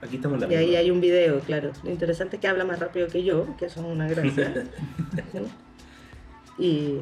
Aquí 0.00 0.16
estamos 0.16 0.42
en 0.42 0.48
la 0.48 0.54
Y 0.54 0.56
ahí 0.58 0.76
hay 0.76 0.90
un 0.90 1.00
video, 1.00 1.40
claro. 1.40 1.72
Lo 1.82 1.90
interesante 1.90 2.36
es 2.36 2.40
que 2.40 2.48
habla 2.48 2.64
más 2.64 2.78
rápido 2.78 3.08
que 3.08 3.24
yo, 3.24 3.56
que 3.56 3.66
eso 3.66 3.80
es 3.80 3.86
una 3.86 4.06
gracia. 4.06 4.64
y 6.58 6.98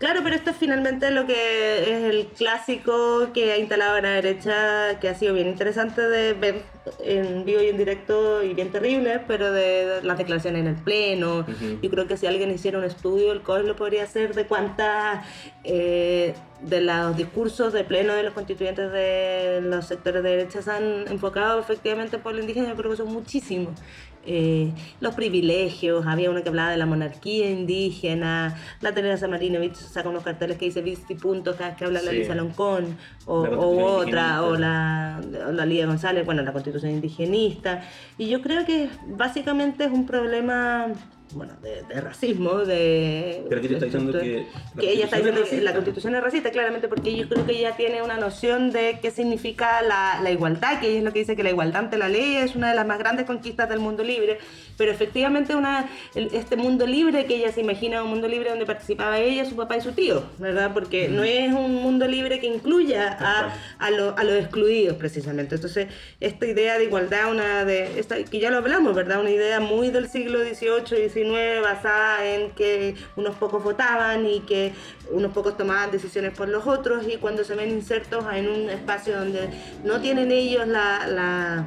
claro, 0.00 0.20
pero 0.24 0.34
esto 0.34 0.50
es 0.50 0.56
finalmente 0.56 1.12
lo 1.12 1.26
que 1.26 1.82
es 1.82 2.04
el 2.04 2.26
clásico 2.26 3.28
que 3.32 3.52
ha 3.52 3.58
instalado 3.58 3.98
en 3.98 4.02
la 4.02 4.10
derecha, 4.10 4.98
que 4.98 5.08
ha 5.08 5.14
sido 5.14 5.34
bien 5.34 5.46
interesante 5.46 6.00
de 6.00 6.32
ver 6.32 6.62
en 7.04 7.44
vivo 7.44 7.62
y 7.62 7.68
en 7.68 7.76
directo 7.76 8.42
y 8.42 8.54
bien 8.54 8.72
terrible, 8.72 9.20
pero 9.28 9.52
de, 9.52 10.00
las 10.02 10.18
declaraciones 10.18 10.62
en 10.62 10.66
el 10.68 10.76
pleno. 10.76 11.46
Yo 11.82 11.90
creo 11.90 12.08
que 12.08 12.16
si 12.16 12.26
alguien 12.26 12.50
hiciera 12.50 12.78
un 12.78 12.84
estudio, 12.84 13.30
el 13.30 13.42
COE 13.42 13.62
lo 13.62 13.76
podría 13.76 14.04
hacer 14.04 14.34
de 14.34 14.46
cuántas 14.46 15.24
eh, 15.62 16.34
de 16.62 16.80
los 16.80 17.16
discursos 17.16 17.72
de 17.72 17.84
pleno 17.84 18.14
de 18.14 18.22
los 18.22 18.34
constituyentes 18.34 18.90
de 18.92 19.60
los 19.62 19.86
sectores 19.86 20.22
de 20.22 20.30
derecha 20.30 20.62
se 20.62 20.70
han 20.70 21.08
enfocado 21.08 21.60
efectivamente 21.60 22.18
por 22.18 22.34
el 22.34 22.40
indígena, 22.40 22.70
yo 22.70 22.76
creo 22.76 22.90
que 22.90 22.96
son 22.96 23.12
muchísimos. 23.12 23.78
Eh, 24.26 24.70
los 25.00 25.14
privilegios, 25.14 26.06
había 26.06 26.30
uno 26.30 26.42
que 26.42 26.50
hablaba 26.50 26.70
de 26.70 26.76
la 26.76 26.84
monarquía 26.84 27.48
indígena, 27.50 28.54
la 28.82 28.92
Teresa 28.92 29.28
Marinovich 29.28 29.74
saca 29.76 30.10
unos 30.10 30.22
carteles 30.22 30.58
que 30.58 30.66
dice 30.66 30.82
Visti 30.82 31.14
punto 31.14 31.56
cada 31.56 31.74
que 31.74 31.86
habla 31.86 32.02
la 32.02 32.10
Sí. 32.10 32.18
Lisa 32.18 32.34
Loncón, 32.34 32.98
o, 33.24 33.46
La 33.46 33.56
o 33.58 33.84
otra, 33.96 34.42
o 34.42 34.56
la, 34.56 35.20
o 35.48 35.52
la 35.52 35.64
Lidia 35.64 35.86
González, 35.86 36.26
bueno, 36.26 36.42
la 36.42 36.52
constitución 36.52 36.92
indigenista. 36.92 37.82
Y 38.18 38.28
yo 38.28 38.42
creo 38.42 38.66
que 38.66 38.90
básicamente 39.06 39.84
es 39.84 39.90
un 39.90 40.04
problema, 40.06 40.88
bueno, 41.32 41.54
de, 41.62 41.82
de 41.82 42.00
racismo, 42.00 42.58
de... 42.58 43.44
Pero 43.48 43.58
aquí 43.60 43.68
te 43.68 43.74
está 43.74 43.86
diciendo 43.86 44.12
que. 44.18 44.46
que 44.78 44.92
ella 44.92 45.04
está 45.04 45.16
diciendo 45.16 45.42
que 45.48 45.60
la 45.60 45.72
constitución 45.72 46.14
es 46.14 46.22
racista, 46.22 46.50
claramente, 46.50 46.88
porque 46.88 47.14
yo 47.16 47.28
creo 47.28 47.46
que 47.46 47.52
ella 47.58 47.76
tiene 47.76 48.02
una 48.02 48.16
noción 48.16 48.70
de 48.72 48.98
qué 49.00 49.10
significa 49.10 49.82
la, 49.82 50.20
la 50.22 50.30
igualdad, 50.30 50.80
que 50.80 50.88
ella 50.88 50.98
es 50.98 51.04
lo 51.04 51.12
que 51.12 51.20
dice 51.20 51.36
que 51.36 51.42
la 51.42 51.50
igualdad 51.50 51.84
ante 51.84 51.98
la 51.98 52.08
ley 52.08 52.36
es 52.36 52.56
una 52.56 52.70
de 52.70 52.74
las 52.76 52.86
más 52.86 52.98
grandes 52.98 53.26
conquistas 53.26 53.68
del 53.68 53.78
mundo 53.80 54.02
libre, 54.02 54.38
pero 54.76 54.90
efectivamente 54.90 55.54
una, 55.54 55.88
este 56.14 56.56
mundo 56.56 56.86
libre 56.86 57.26
que 57.26 57.36
ella 57.36 57.52
se 57.52 57.60
imagina, 57.60 58.02
un 58.02 58.10
mundo 58.10 58.28
libre 58.28 58.50
donde 58.50 58.66
participaba 58.66 59.18
ella, 59.18 59.44
su 59.44 59.56
papá 59.56 59.76
y 59.76 59.80
su 59.80 59.92
tío, 59.92 60.22
¿verdad? 60.38 60.72
Porque 60.72 61.08
no 61.08 61.22
es 61.24 61.52
un 61.52 61.74
mundo 61.76 62.06
libre 62.08 62.40
que 62.40 62.46
incluya 62.46 63.16
a, 63.20 63.54
a, 63.78 63.90
lo- 63.90 64.16
a 64.16 64.24
los 64.24 64.34
excluidos, 64.34 64.96
precisamente. 64.96 65.54
Entonces, 65.56 65.88
esta 66.20 66.46
idea 66.46 66.78
de 66.78 66.84
igualdad, 66.84 67.30
una 67.30 67.64
de, 67.64 67.98
esta, 67.98 68.22
que 68.24 68.38
ya 68.40 68.50
lo 68.50 68.58
hablamos, 68.58 68.94
¿verdad? 68.94 69.20
Una 69.20 69.30
idea 69.30 69.60
muy 69.60 69.90
del 69.90 70.08
siglo 70.08 70.40
XVIII 70.40 70.98
y 71.19 71.19
Basada 71.62 72.26
en 72.26 72.50
que 72.52 72.94
unos 73.16 73.36
pocos 73.36 73.62
votaban 73.62 74.26
y 74.26 74.40
que 74.40 74.72
unos 75.10 75.32
pocos 75.32 75.56
tomaban 75.56 75.90
decisiones 75.90 76.32
por 76.32 76.48
los 76.48 76.66
otros 76.66 77.06
y 77.06 77.16
cuando 77.16 77.44
se 77.44 77.54
ven 77.54 77.70
insertos 77.70 78.24
en 78.32 78.48
un 78.48 78.70
espacio 78.70 79.18
donde 79.18 79.50
no 79.84 80.00
tienen 80.00 80.32
ellos 80.32 80.66
la, 80.66 81.66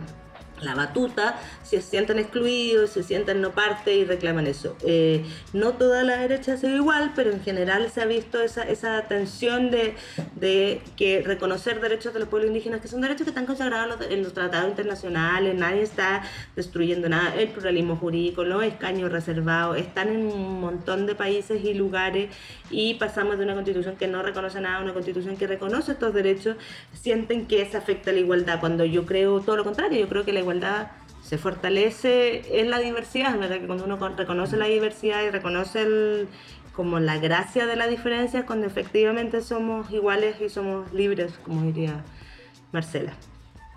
la 0.63 0.75
batuta, 0.75 1.39
se 1.63 1.81
sienten 1.81 2.19
excluidos, 2.19 2.91
se 2.91 3.03
sienten 3.03 3.41
no 3.41 3.51
parte 3.51 3.95
y 3.95 4.05
reclaman 4.05 4.47
eso. 4.47 4.75
Eh, 4.85 5.25
no 5.53 5.73
toda 5.73 6.03
la 6.03 6.17
derecha 6.17 6.53
ha 6.53 6.57
sido 6.57 6.75
igual, 6.75 7.11
pero 7.15 7.31
en 7.31 7.41
general 7.41 7.89
se 7.91 8.01
ha 8.01 8.05
visto 8.05 8.41
esa, 8.41 8.63
esa 8.63 9.01
tensión 9.03 9.71
de, 9.71 9.95
de 10.35 10.81
que 10.95 11.21
reconocer 11.21 11.81
derechos 11.81 12.13
de 12.13 12.19
los 12.19 12.29
pueblos 12.29 12.49
indígenas, 12.49 12.81
que 12.81 12.87
son 12.87 13.01
derechos 13.01 13.23
que 13.23 13.29
están 13.29 13.45
consagrados 13.45 13.93
en 13.93 13.99
los, 13.99 14.11
en 14.11 14.23
los 14.23 14.33
tratados 14.33 14.69
internacionales, 14.69 15.55
nadie 15.55 15.81
está 15.81 16.23
destruyendo 16.55 17.09
nada, 17.09 17.35
el 17.35 17.49
pluralismo 17.49 17.97
jurídico, 17.97 18.43
los 18.43 18.63
escaños 18.63 19.11
reservados, 19.11 19.77
están 19.77 20.09
en 20.09 20.25
un 20.27 20.61
montón 20.61 21.05
de 21.05 21.15
países 21.15 21.63
y 21.63 21.73
lugares 21.73 22.29
y 22.69 22.95
pasamos 22.95 23.37
de 23.37 23.43
una 23.43 23.53
constitución 23.53 23.95
que 23.95 24.07
no 24.07 24.21
reconoce 24.23 24.61
nada 24.61 24.77
a 24.77 24.81
una 24.81 24.93
constitución 24.93 25.37
que 25.37 25.47
reconoce 25.47 25.93
estos 25.93 26.13
derechos, 26.13 26.57
sienten 26.93 27.45
que 27.47 27.65
se 27.65 27.77
afecta 27.77 28.11
la 28.11 28.19
igualdad, 28.19 28.59
cuando 28.59 28.85
yo 28.85 29.05
creo 29.05 29.41
todo 29.41 29.57
lo 29.57 29.63
contrario, 29.63 29.99
yo 29.99 30.07
creo 30.07 30.23
que 30.25 30.33
la 30.33 30.39
igualdad 30.39 30.52
se 31.21 31.37
fortalece 31.37 32.59
en 32.59 32.69
la 32.69 32.79
diversidad, 32.79 33.37
¿verdad? 33.39 33.59
Que 33.59 33.65
cuando 33.67 33.85
uno 33.85 33.97
con- 33.97 34.17
reconoce 34.17 34.57
la 34.57 34.65
diversidad 34.65 35.23
y 35.23 35.29
reconoce 35.29 35.81
el, 35.83 36.27
como 36.75 36.99
la 36.99 37.17
gracia 37.17 37.65
de 37.65 37.75
la 37.75 37.87
diferencia, 37.87 38.39
es 38.41 38.45
cuando 38.45 38.67
efectivamente 38.67 39.41
somos 39.41 39.89
iguales 39.91 40.35
y 40.41 40.49
somos 40.49 40.91
libres, 40.93 41.33
como 41.43 41.61
diría 41.61 42.03
Marcela. 42.71 43.13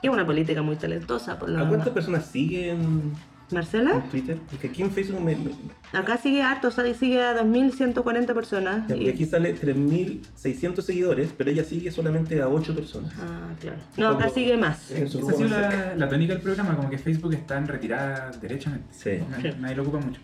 Que 0.02 0.08
es 0.08 0.12
una 0.12 0.26
política 0.26 0.62
muy 0.62 0.76
talentosa, 0.76 1.38
por 1.38 1.48
lo 1.48 1.64
¿A 1.64 1.68
cuántas 1.68 1.88
personas 1.90 2.26
siguen 2.26 3.12
¿Marcela? 3.50 3.92
en 3.92 4.10
Twitter? 4.10 4.38
Porque 4.50 4.68
aquí 4.68 4.82
en 4.82 4.90
Facebook 4.90 5.20
me. 5.20 5.36
me- 5.36 5.52
Acá 5.92 6.16
sigue 6.16 6.42
harto, 6.42 6.68
o 6.68 6.70
sea, 6.70 6.92
sigue 6.94 7.22
a 7.22 7.32
2.140 7.34 8.34
personas. 8.34 8.90
y 8.90 9.04
y- 9.04 9.08
aquí 9.08 9.24
sale 9.24 9.54
3.600 9.54 10.84
seguidores, 10.84 11.32
pero 11.36 11.50
ella 11.50 11.64
sigue 11.64 11.90
solamente 11.90 12.40
a 12.42 12.48
8 12.48 12.74
personas. 12.74 13.12
Ah, 13.20 13.54
claro. 13.60 13.78
No, 13.96 14.08
acá 14.08 14.28
sigue 14.28 14.56
más. 14.56 14.90
Esa 14.90 15.18
ha 15.18 15.32
sido 15.32 15.48
la, 15.48 15.94
la 15.96 16.08
tónica 16.08 16.32
del 16.34 16.42
programa, 16.42 16.76
como 16.76 16.90
que 16.90 16.98
Facebook 16.98 17.34
está 17.34 17.56
en 17.58 17.66
retirada 17.68 18.30
derechamente. 18.40 18.88
Sí. 18.92 19.10
Nadie, 19.30 19.54
nadie 19.58 19.76
lo 19.76 19.82
ocupa 19.82 19.98
mucho. 20.00 20.20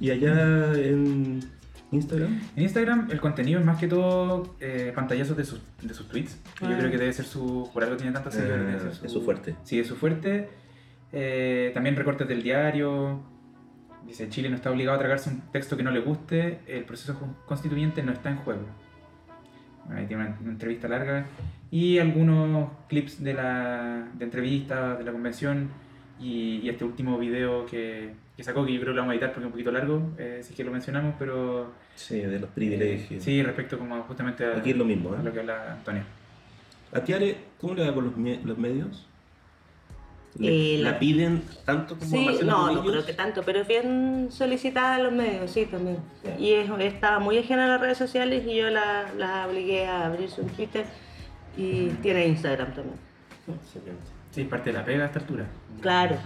Y 0.00 0.10
allá 0.10 0.72
en 0.74 1.40
Instagram. 1.92 2.40
En 2.56 2.62
Instagram 2.62 3.08
el 3.10 3.20
contenido 3.20 3.58
es 3.60 3.64
más 3.66 3.78
que 3.78 3.86
todo 3.88 4.56
eh, 4.60 4.92
pantallazos 4.94 5.36
de 5.36 5.44
sus, 5.44 5.60
de 5.82 5.94
sus 5.94 6.08
tweets. 6.08 6.36
que 6.58 6.66
Yo 6.66 6.72
Ah. 6.72 6.78
creo 6.78 6.90
que 6.90 6.98
debe 6.98 7.12
ser 7.12 7.24
su... 7.24 7.70
Por 7.72 7.82
algo 7.84 7.96
tiene 7.96 8.12
tantos 8.12 8.34
seguidores. 8.34 8.66
debe 8.66 8.90
Ah, 8.92 9.00
es 9.06 9.10
su 9.12 9.22
fuerte. 9.22 9.54
Sí, 9.64 9.78
es 9.80 9.86
su 9.86 9.96
fuerte. 9.96 10.50
Eh, 11.12 11.70
también 11.74 11.96
recortes 11.96 12.26
del 12.28 12.42
diario. 12.42 13.20
Dice, 14.06 14.28
Chile 14.28 14.48
no 14.48 14.56
está 14.56 14.70
obligado 14.70 14.96
a 14.96 14.98
tragarse 14.98 15.30
un 15.30 15.40
texto 15.52 15.76
que 15.76 15.82
no 15.82 15.90
le 15.90 16.00
guste. 16.00 16.60
El 16.66 16.84
proceso 16.84 17.18
con- 17.18 17.36
constituyente 17.46 18.02
no 18.02 18.12
está 18.12 18.30
en 18.30 18.36
juego. 18.36 18.62
Ahí 19.90 20.06
tiene 20.06 20.24
una, 20.26 20.38
una 20.40 20.50
entrevista 20.52 20.88
larga. 20.88 21.26
Y 21.70 21.98
algunos 21.98 22.70
clips 22.88 23.22
de 23.22 23.34
la 23.34 24.08
de 24.14 24.24
entrevistas 24.24 24.98
de 24.98 25.04
la 25.04 25.12
convención. 25.12 25.68
Y, 26.18 26.60
y 26.62 26.68
este 26.68 26.84
último 26.84 27.18
video 27.18 27.64
que, 27.64 28.10
que 28.36 28.42
sacó, 28.42 28.66
que 28.66 28.74
yo 28.74 28.80
creo 28.80 28.92
que 28.92 28.96
lo 28.96 29.02
vamos 29.02 29.12
a 29.12 29.14
editar 29.14 29.30
porque 29.30 29.40
es 29.40 29.46
un 29.46 29.52
poquito 29.52 29.72
largo, 29.72 30.12
eh, 30.18 30.40
si 30.42 30.50
es 30.50 30.56
que 30.56 30.64
lo 30.64 30.70
mencionamos, 30.70 31.14
pero... 31.18 31.72
Sí, 31.94 32.20
de 32.20 32.38
los 32.38 32.50
privilegios. 32.50 33.24
Sí, 33.24 33.42
respecto 33.42 33.78
como 33.78 34.02
justamente 34.02 34.44
a, 34.44 34.58
Aquí 34.58 34.72
es 34.72 34.76
lo 34.76 34.84
mismo, 34.84 35.14
¿eh? 35.14 35.18
a 35.18 35.22
lo 35.22 35.32
que 35.32 35.40
habla 35.40 35.72
Antonio. 35.72 36.02
¿A 36.92 37.00
Tiare 37.00 37.36
cómo 37.58 37.72
le 37.74 37.86
va 37.88 37.94
con 37.94 38.04
los, 38.04 38.44
los 38.44 38.58
medios? 38.58 39.08
¿Le- 40.38 40.74
Eh, 40.76 40.78
¿La 40.78 40.92
la- 40.92 40.98
piden 40.98 41.42
tanto 41.64 41.96
como 41.98 42.10
Sí, 42.10 42.28
no, 42.44 42.70
no 42.72 42.82
creo 42.84 43.04
que 43.04 43.12
tanto, 43.14 43.42
pero 43.42 43.60
es 43.60 43.68
bien 43.68 44.28
solicitada 44.30 44.96
en 44.98 45.04
los 45.04 45.12
medios, 45.12 45.50
sí, 45.50 45.66
también. 45.66 45.98
Y 46.38 46.52
es, 46.52 46.70
estaba 46.80 47.18
muy 47.18 47.36
ajena 47.38 47.64
a 47.64 47.68
las 47.68 47.80
redes 47.80 47.98
sociales 47.98 48.44
y 48.46 48.54
yo 48.56 48.70
la, 48.70 49.12
la 49.18 49.46
obligué 49.48 49.86
a 49.86 50.06
abrirse 50.06 50.40
un 50.40 50.48
Twitter 50.50 50.86
y 51.56 51.88
tiene 52.02 52.26
Instagram 52.28 52.72
también. 52.74 52.96
Excelente. 53.48 54.02
Sí, 54.30 54.44
parte 54.44 54.70
de 54.70 54.78
la 54.78 54.84
pega 54.84 55.02
a 55.02 55.06
esta 55.08 55.18
altura. 55.18 55.46
Claro, 55.80 56.16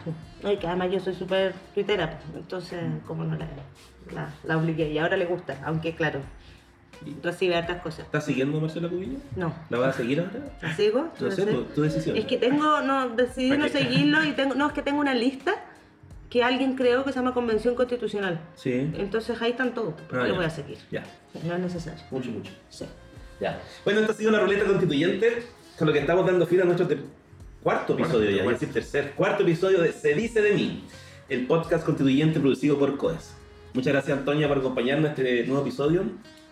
no, 0.42 0.52
y 0.52 0.58
que 0.58 0.66
además 0.66 0.90
yo 0.92 1.00
soy 1.00 1.14
súper 1.14 1.54
tuitera, 1.74 2.18
pues, 2.18 2.36
entonces 2.42 2.80
como 3.06 3.24
no 3.24 3.34
la, 3.36 3.46
la, 4.12 4.28
la 4.44 4.58
obligué 4.58 4.90
y 4.90 4.98
ahora 4.98 5.16
le 5.16 5.24
gusta, 5.24 5.56
aunque 5.64 5.94
claro, 5.94 6.20
recibe 7.22 7.56
hartas 7.56 7.82
cosas. 7.82 8.00
¿Estás 8.06 8.24
siguiendo 8.24 8.58
a 8.58 8.60
Marcela 8.60 8.88
Cubillos? 8.88 9.20
No, 9.36 9.54
¿La 9.70 9.78
vas 9.78 9.94
a 9.94 9.98
seguir 9.98 10.20
ahora? 10.20 10.32
¿la 10.62 10.76
sigo? 10.76 11.08
No 11.20 11.30
sé, 11.30 11.36
sé. 11.44 11.46
tu, 11.52 11.62
tu 11.64 11.82
decisión. 11.82 12.16
Es 12.16 12.24
que 12.26 12.36
tengo, 12.36 12.80
no, 12.82 13.10
decidí 13.10 13.50
no 13.56 13.68
seguirlo 13.68 14.24
y 14.24 14.32
tengo, 14.36 14.54
no, 14.54 14.66
es 14.68 14.72
que 14.72 14.82
tengo 14.82 15.00
una 15.00 15.14
lista 15.14 15.54
que 16.30 16.42
alguien 16.42 16.74
creó 16.74 17.04
que 17.04 17.12
se 17.12 17.18
llama 17.18 17.32
Convención 17.34 17.74
Constitucional. 17.74 18.40
Sí. 18.56 18.72
Entonces 18.96 19.40
ahí 19.40 19.52
están 19.52 19.72
todos, 19.74 19.94
¿por 19.94 20.18
qué 20.18 20.24
Ah, 20.24 20.28
ya. 20.28 20.34
voy 20.34 20.44
a 20.44 20.50
seguir? 20.50 20.78
Ya, 20.90 21.04
No 21.44 21.54
es 21.54 21.60
necesario. 21.60 22.02
mucho, 22.10 22.30
mucho. 22.30 22.50
Sí. 22.70 22.84
Ya. 23.40 23.60
Bueno, 23.84 24.00
esta 24.00 24.12
ha 24.12 24.16
sido 24.16 24.30
la 24.30 24.40
ruleta 24.40 24.64
constituyente, 24.64 25.42
con 25.78 25.86
lo 25.86 25.92
que 25.92 26.00
estamos 26.00 26.26
dando 26.26 26.46
fin 26.46 26.60
a 26.60 26.64
nuestro 26.64 26.88
cuarto 27.62 27.94
episodio 27.94 28.30
ya, 28.30 28.42
iba 28.42 28.50
a 28.50 28.52
decir 28.52 28.72
tercer, 28.72 29.12
cuarto 29.12 29.42
episodio 29.42 29.80
de 29.80 29.92
Se 29.92 30.14
dice 30.14 30.42
de 30.42 30.52
mí, 30.52 30.84
el 31.28 31.46
podcast 31.46 31.84
constituyente 31.84 32.38
producido 32.40 32.78
por 32.78 32.96
COES. 32.96 33.34
Muchas 33.72 33.92
gracias 33.92 34.18
Antonia 34.18 34.46
por 34.48 34.58
acompañarnos 34.58 35.18
en 35.18 35.26
este 35.26 35.46
nuevo 35.46 35.62
episodio 35.62 36.02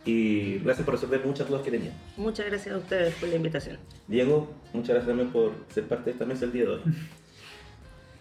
y 0.05 0.59
gracias 0.59 0.85
por 0.85 0.95
resolver 0.95 1.25
muchas 1.25 1.49
dudas 1.49 1.63
que 1.63 1.71
teníamos. 1.71 1.99
Muchas 2.17 2.47
gracias 2.47 2.75
a 2.75 2.79
ustedes 2.79 3.15
por 3.15 3.29
la 3.29 3.37
invitación. 3.37 3.79
Diego, 4.09 4.53
muchas 4.73 4.91
gracias 4.91 5.07
también 5.07 5.31
por 5.31 5.53
ser 5.73 5.85
parte 5.85 6.07
de 6.07 6.11
esta 6.13 6.27
mesa 6.27 6.45
el 6.45 6.53
día 6.53 6.65
de 6.65 6.69
hoy. 6.71 6.81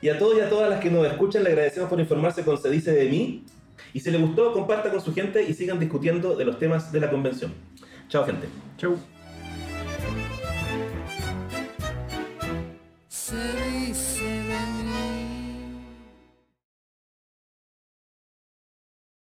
Y 0.02 0.10
a 0.10 0.18
todos 0.18 0.38
y 0.38 0.42
a 0.42 0.50
todas 0.50 0.70
las 0.70 0.80
que 0.80 0.90
nos 0.90 1.06
escuchan, 1.06 1.44
le 1.44 1.50
agradecemos 1.50 1.88
por 1.88 2.00
informarse 2.00 2.44
con 2.44 2.58
Se 2.58 2.70
dice 2.70 2.92
de 2.92 3.08
mí. 3.08 3.46
Y 3.94 4.00
si 4.00 4.10
les 4.10 4.20
gustó, 4.20 4.52
comparta 4.54 4.90
con 4.90 5.02
su 5.02 5.14
gente 5.14 5.44
y 5.44 5.54
sigan 5.54 5.80
discutiendo 5.80 6.36
de 6.36 6.46
los 6.46 6.58
temas 6.58 6.92
de 6.92 7.00
la 7.00 7.10
convención. 7.10 7.54
Chao, 8.10 8.26
gente. 8.26 8.48
Chau. 8.78 8.98
Se 13.08 13.61